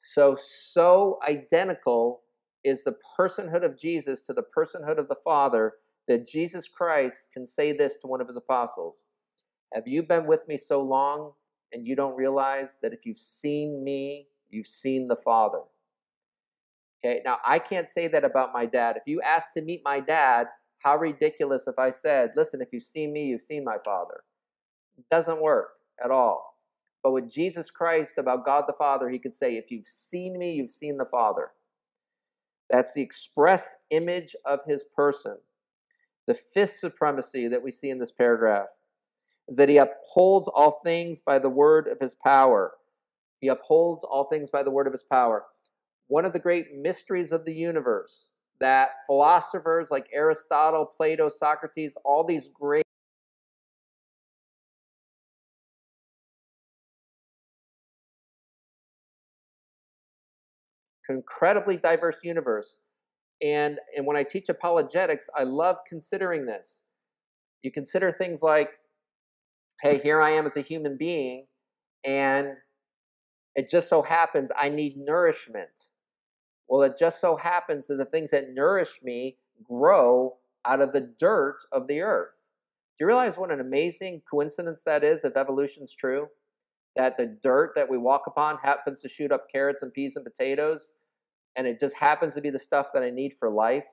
[0.03, 2.21] So, so identical
[2.63, 5.73] is the personhood of Jesus to the personhood of the Father
[6.07, 9.05] that Jesus Christ can say this to one of his apostles
[9.73, 11.31] Have you been with me so long
[11.73, 15.61] and you don't realize that if you've seen me, you've seen the Father?
[17.03, 18.95] Okay, now I can't say that about my dad.
[18.97, 20.47] If you ask to meet my dad,
[20.85, 24.21] how ridiculous if I said, Listen, if you've seen me, you've seen my Father.
[24.99, 25.69] It doesn't work
[26.01, 26.59] at all.
[27.03, 30.53] But with Jesus Christ about God the Father, he could say, If you've seen me,
[30.53, 31.49] you've seen the Father.
[32.69, 35.37] That's the express image of his person.
[36.27, 38.67] The fifth supremacy that we see in this paragraph
[39.47, 42.73] is that he upholds all things by the word of his power.
[43.41, 45.45] He upholds all things by the word of his power.
[46.07, 48.27] One of the great mysteries of the universe
[48.59, 52.85] that philosophers like Aristotle, Plato, Socrates, all these great
[61.09, 62.77] incredibly diverse universe.
[63.41, 66.83] And, and when I teach apologetics, I love considering this.
[67.61, 68.69] You consider things like,
[69.81, 71.47] hey, here I am as a human being,
[72.05, 72.53] and
[73.55, 75.69] it just so happens I need nourishment.
[76.67, 81.13] Well, it just so happens that the things that nourish me grow out of the
[81.19, 82.31] dirt of the earth.
[82.97, 86.27] Do you realize what an amazing coincidence that is if evolution's true?
[86.95, 90.25] That the dirt that we walk upon happens to shoot up carrots and peas and
[90.25, 90.93] potatoes,
[91.55, 93.87] and it just happens to be the stuff that I need for life.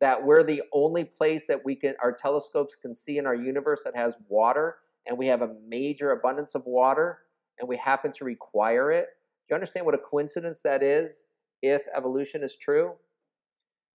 [0.00, 3.80] That we're the only place that we can, our telescopes can see in our universe
[3.84, 4.76] that has water,
[5.06, 7.18] and we have a major abundance of water,
[7.58, 9.06] and we happen to require it.
[9.46, 11.26] Do you understand what a coincidence that is
[11.62, 12.92] if evolution is true?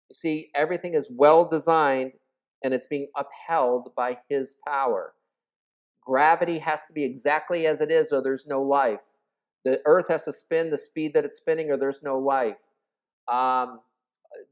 [0.09, 2.13] You see, everything is well designed
[2.63, 5.15] and it's being upheld by His power.
[6.05, 9.01] Gravity has to be exactly as it is, or there's no life.
[9.65, 12.57] The earth has to spin the speed that it's spinning, or there's no life.
[13.29, 13.81] Um,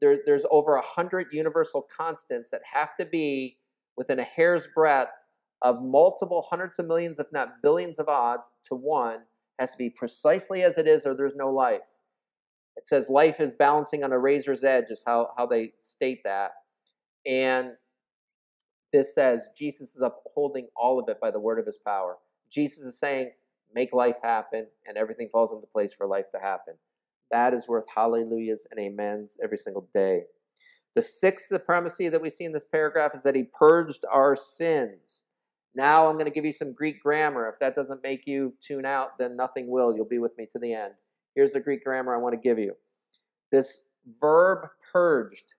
[0.01, 3.59] there, there's over a hundred universal constants that have to be
[3.97, 5.13] within a hair's breadth
[5.63, 9.21] of multiple hundreds of millions, if not billions of odds to one,
[9.59, 11.94] has to be precisely as it is, or there's no life.
[12.77, 16.53] It says life is balancing on a razor's edge, is how, how they state that.
[17.27, 17.73] And
[18.93, 22.19] this says Jesus is upholding all of it by the word of his power.
[22.51, 23.33] Jesus is saying,
[23.75, 26.75] make life happen, and everything falls into place for life to happen.
[27.31, 30.25] That is worth hallelujahs and amens every single day.
[30.95, 35.25] The sixth supremacy that we see in this paragraph is that he purged our sins.
[35.75, 37.49] Now I'm going to give you some Greek grammar.
[37.49, 39.97] If that doesn't make you tune out, then nothing will.
[39.97, 40.93] You'll be with me to the end.
[41.35, 42.75] Here's the Greek grammar I want to give you.
[43.51, 43.81] This
[44.21, 45.55] verb purged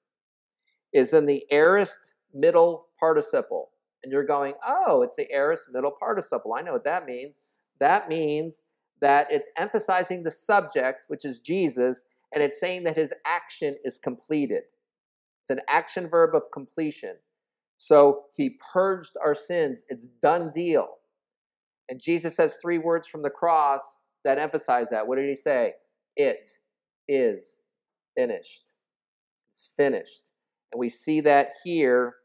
[0.93, 3.71] is in the aorist middle participle.
[4.03, 6.53] And you're going, oh, it's the aorist middle participle.
[6.53, 7.39] I know what that means.
[7.79, 8.63] That means
[9.01, 13.99] that it's emphasizing the subject, which is Jesus, and it's saying that his action is
[13.99, 14.63] completed.
[15.41, 17.15] It's an action verb of completion.
[17.77, 19.83] So he purged our sins.
[19.89, 20.87] It's done deal.
[21.89, 25.07] And Jesus says three words from the cross that emphasize that.
[25.07, 25.75] What did he say?
[26.17, 26.49] It
[27.07, 27.59] is
[28.15, 28.65] finished.
[29.49, 30.21] It's finished.
[30.73, 32.15] And we see that here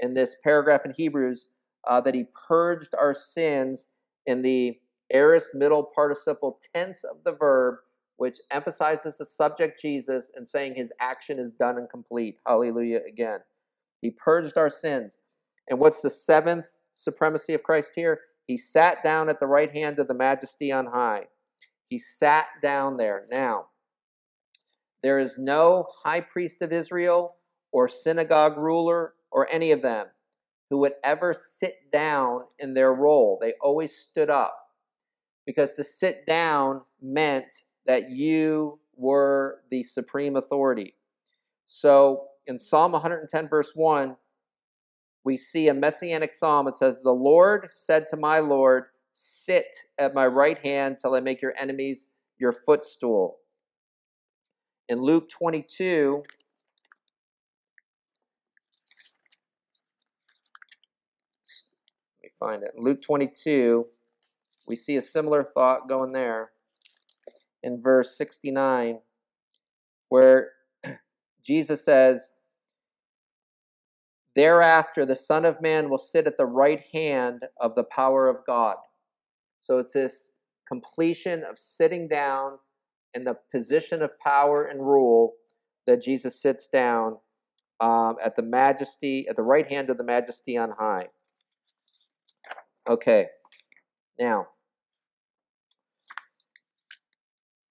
[0.00, 1.48] in this paragraph in Hebrews
[1.88, 3.88] uh, that he purged our sins
[4.26, 4.78] in the
[5.12, 7.76] aorist middle participle tense of the verb,
[8.16, 12.38] which emphasizes the subject Jesus and saying his action is done and complete.
[12.46, 13.40] Hallelujah again.
[14.00, 15.18] He purged our sins.
[15.68, 18.20] And what's the seventh supremacy of Christ here?
[18.46, 21.24] He sat down at the right hand of the majesty on high.
[21.90, 23.26] He sat down there.
[23.30, 23.66] Now,
[25.02, 27.34] there is no high priest of Israel
[27.72, 30.06] or synagogue ruler or any of them
[30.70, 33.38] who would ever sit down in their role.
[33.40, 34.56] They always stood up
[35.46, 37.52] because to sit down meant
[37.86, 40.94] that you were the supreme authority.
[41.66, 44.16] So in Psalm 110, verse 1,
[45.24, 46.68] we see a messianic psalm.
[46.68, 51.20] It says, The Lord said to my Lord, Sit at my right hand till I
[51.20, 52.08] make your enemies
[52.38, 53.38] your footstool.
[54.88, 56.22] In Luke 22,
[62.16, 62.72] let me find it.
[62.76, 63.84] In Luke 22,
[64.66, 66.50] we see a similar thought going there
[67.62, 69.00] in verse 69,
[70.08, 70.50] where
[71.44, 72.32] Jesus says,
[74.34, 78.46] Thereafter, the Son of Man will sit at the right hand of the power of
[78.46, 78.76] God.
[79.60, 80.30] So it's this
[80.66, 82.58] completion of sitting down
[83.14, 85.34] in the position of power and rule
[85.86, 87.16] that Jesus sits down
[87.80, 91.08] um, at the majesty, at the right hand of the majesty on high.
[92.88, 93.26] Okay,
[94.18, 94.46] now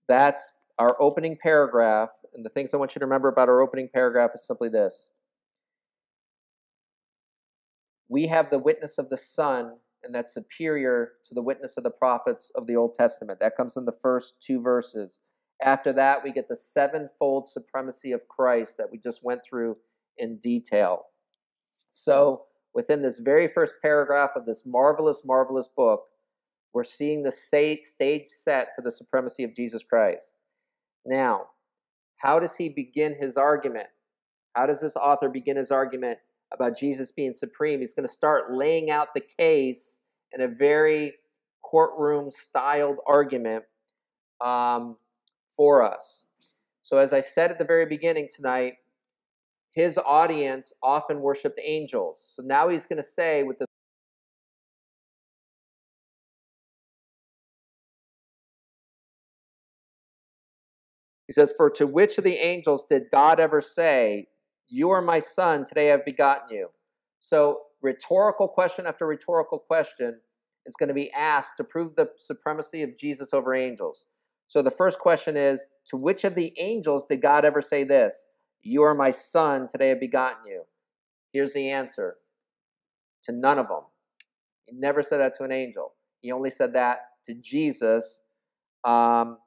[0.07, 2.09] that's our opening paragraph.
[2.33, 5.09] And the things I want you to remember about our opening paragraph is simply this
[8.09, 11.89] we have the witness of the Son, and that's superior to the witness of the
[11.89, 13.39] prophets of the Old Testament.
[13.39, 15.21] That comes in the first two verses.
[15.61, 19.77] After that, we get the sevenfold supremacy of Christ that we just went through
[20.17, 21.07] in detail.
[21.91, 22.43] So,
[22.73, 26.03] within this very first paragraph of this marvelous, marvelous book,
[26.73, 27.85] we're seeing the stage
[28.27, 30.35] set for the supremacy of Jesus Christ.
[31.05, 31.47] Now,
[32.17, 33.87] how does he begin his argument?
[34.53, 36.19] How does this author begin his argument
[36.53, 37.81] about Jesus being supreme?
[37.81, 41.13] He's going to start laying out the case in a very
[41.61, 43.63] courtroom styled argument
[44.41, 44.97] um,
[45.55, 46.23] for us.
[46.81, 48.73] So, as I said at the very beginning tonight,
[49.71, 52.33] his audience often worshiped angels.
[52.35, 53.65] So now he's going to say with the
[61.27, 64.29] He says, For to which of the angels did God ever say,
[64.69, 66.69] You are my son, today I've begotten you?
[67.19, 70.19] So, rhetorical question after rhetorical question
[70.65, 74.05] is going to be asked to prove the supremacy of Jesus over angels.
[74.47, 78.27] So the first question is To which of the angels did God ever say this?
[78.61, 80.63] You are my son, today I've begotten you.
[81.31, 82.17] Here's the answer
[83.23, 83.83] to none of them.
[84.65, 85.93] He never said that to an angel.
[86.21, 88.21] He only said that to Jesus.
[88.83, 89.37] Um,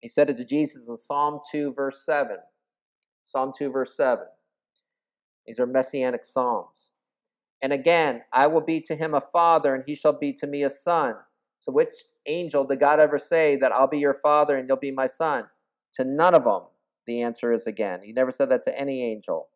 [0.00, 2.36] he said it to Jesus in Psalm 2, verse 7.
[3.26, 4.24] Psalm 2, verse 7.
[5.46, 6.92] These are messianic psalms.
[7.60, 10.62] And again, I will be to him a father, and he shall be to me
[10.62, 11.16] a son.
[11.58, 11.96] So, which
[12.26, 15.46] angel did God ever say that I'll be your father and you'll be my son?
[15.94, 16.62] To none of them,
[17.08, 18.00] the answer is again.
[18.04, 19.48] He never said that to any angel.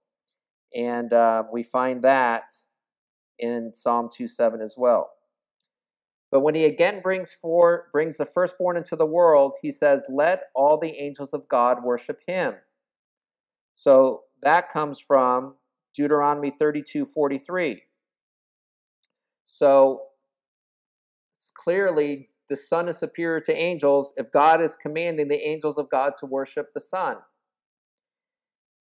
[0.74, 2.52] And uh, we find that
[3.38, 5.10] in Psalm 2 7 as well.
[6.32, 10.44] But when he again brings for, brings the firstborn into the world, he says, Let
[10.56, 12.54] all the angels of God worship him.
[13.80, 15.54] So that comes from
[15.96, 17.82] Deuteronomy 32 43.
[19.46, 20.02] So
[21.54, 26.12] clearly, the Son is superior to angels if God is commanding the angels of God
[26.20, 27.16] to worship the Son.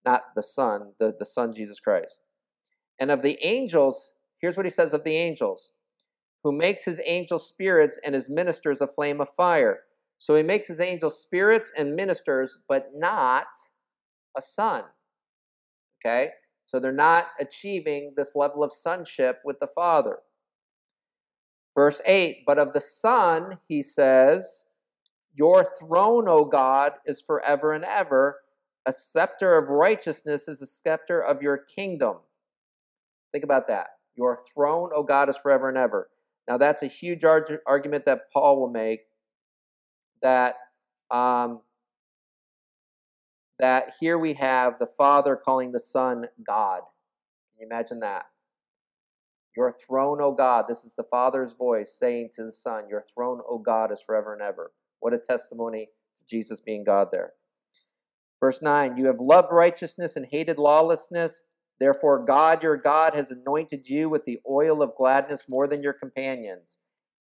[0.03, 2.19] Not the Son, the, the Son, Jesus Christ.
[2.99, 5.71] And of the angels, here's what he says of the angels
[6.43, 9.79] who makes his angel spirits and his ministers a flame of fire.
[10.17, 13.45] So he makes his angel spirits and ministers, but not
[14.39, 14.83] a son.
[15.99, 16.29] Okay?
[16.65, 20.19] So they're not achieving this level of sonship with the Father.
[21.75, 24.65] Verse 8, but of the Son, he says,
[25.33, 28.41] Your throne, O God, is forever and ever.
[28.85, 32.17] A scepter of righteousness is the scepter of your kingdom.
[33.31, 33.87] Think about that.
[34.15, 36.09] Your throne, O God, is forever and ever.
[36.47, 39.01] Now, that's a huge arg- argument that Paul will make
[40.21, 40.55] that
[41.11, 41.61] um,
[43.59, 46.81] that here we have the Father calling the Son God.
[47.53, 48.25] Can you imagine that?
[49.55, 50.65] Your throne, O God.
[50.67, 54.33] This is the Father's voice saying to the Son, Your throne, O God, is forever
[54.33, 54.71] and ever.
[55.01, 57.33] What a testimony to Jesus being God there.
[58.39, 61.43] Verse 9 You have loved righteousness and hated lawlessness.
[61.79, 65.93] Therefore, God your God has anointed you with the oil of gladness more than your
[65.93, 66.77] companions.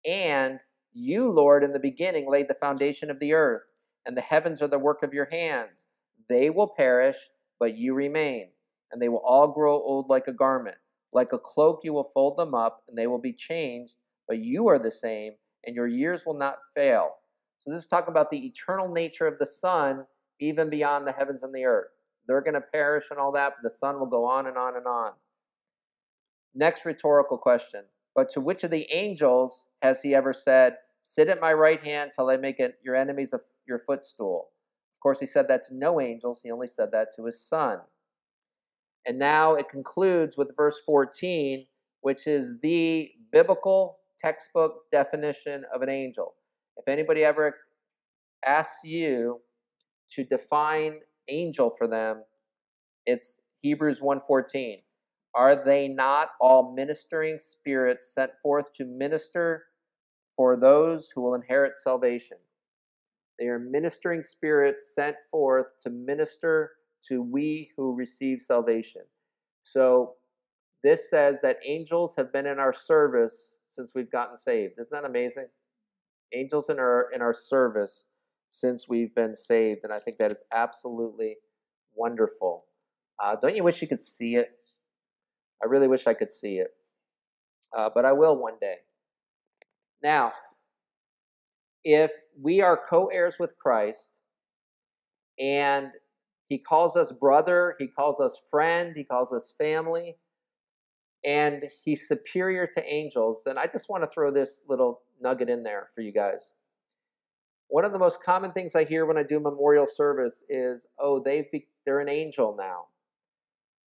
[0.06, 0.60] And
[0.92, 3.62] you, Lord, in the beginning laid the foundation of the earth,
[4.06, 5.87] and the heavens are the work of your hands.
[6.28, 7.16] They will perish,
[7.58, 8.48] but you remain,
[8.92, 10.76] and they will all grow old like a garment.
[11.12, 13.94] Like a cloak, you will fold them up, and they will be changed,
[14.26, 15.32] but you are the same,
[15.64, 17.16] and your years will not fail.
[17.60, 20.04] So, this is talking about the eternal nature of the Son,
[20.38, 21.88] even beyond the heavens and the earth.
[22.26, 24.76] They're going to perish and all that, but the Son will go on and on
[24.76, 25.12] and on.
[26.54, 27.84] Next rhetorical question.
[28.14, 32.10] But to which of the angels has he ever said, Sit at my right hand
[32.14, 34.50] till I make it your enemies of your footstool?
[34.98, 36.40] Of course, he said that to no angels.
[36.42, 37.82] He only said that to his son.
[39.06, 41.66] And now it concludes with verse 14,
[42.00, 46.34] which is the biblical textbook definition of an angel.
[46.76, 47.54] If anybody ever
[48.44, 49.40] asks you
[50.10, 52.24] to define angel for them,
[53.06, 54.82] it's Hebrews 1:14.
[55.32, 59.66] Are they not all ministering spirits sent forth to minister
[60.36, 62.38] for those who will inherit salvation?
[63.38, 66.72] They are ministering spirits sent forth to minister
[67.08, 69.02] to we who receive salvation.
[69.62, 70.14] So
[70.82, 74.74] this says that angels have been in our service since we've gotten saved.
[74.78, 75.46] Isn't that amazing?
[76.34, 78.06] Angels in our in our service
[78.50, 79.80] since we've been saved.
[79.84, 81.36] And I think that is absolutely
[81.94, 82.64] wonderful.
[83.22, 84.50] Uh, don't you wish you could see it?
[85.62, 86.68] I really wish I could see it.
[87.76, 88.76] Uh, but I will one day.
[90.02, 90.32] Now,
[91.84, 94.10] if we are co heirs with Christ
[95.38, 95.90] and
[96.48, 100.16] he calls us brother, he calls us friend, he calls us family,
[101.24, 105.62] and he's superior to angels, And I just want to throw this little nugget in
[105.62, 106.54] there for you guys.
[107.68, 111.20] One of the most common things I hear when I do memorial service is, "Oh,
[111.20, 112.88] they've be- they're an angel now."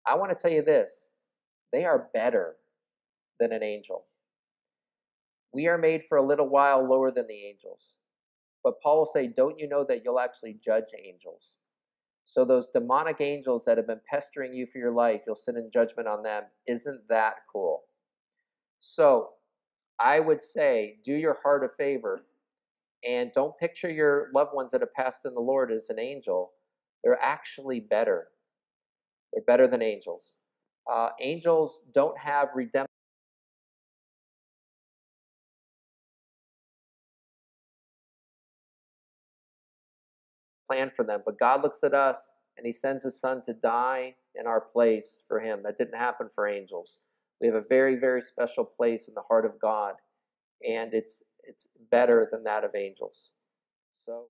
[0.06, 1.10] I want to tell you this:
[1.72, 2.58] they are better
[3.39, 4.08] than an angel.
[5.52, 7.97] We are made for a little while lower than the angels.
[8.64, 11.57] But Paul will say, "Don't you know that you'll actually judge angels?"
[12.26, 15.72] So those demonic angels that have been pestering you for your life, you'll sit in
[15.72, 16.43] judgment on them.
[16.68, 17.84] Isn't that cool?
[18.80, 19.32] So
[19.99, 22.22] I would say, do your heart a favor
[23.03, 26.53] and don't picture your loved ones that have passed in the Lord as an angel.
[27.03, 28.28] They're actually better.
[29.34, 30.38] They're better than angels.
[30.91, 32.90] Uh, angels don't have redemption.
[40.95, 44.47] For them, but God looks at us and He sends His Son to die in
[44.47, 45.61] our place for Him.
[45.63, 46.99] That didn't happen for angels.
[47.39, 49.95] We have a very, very special place in the heart of God,
[50.67, 53.32] and it's it's better than that of angels.
[53.93, 54.28] So.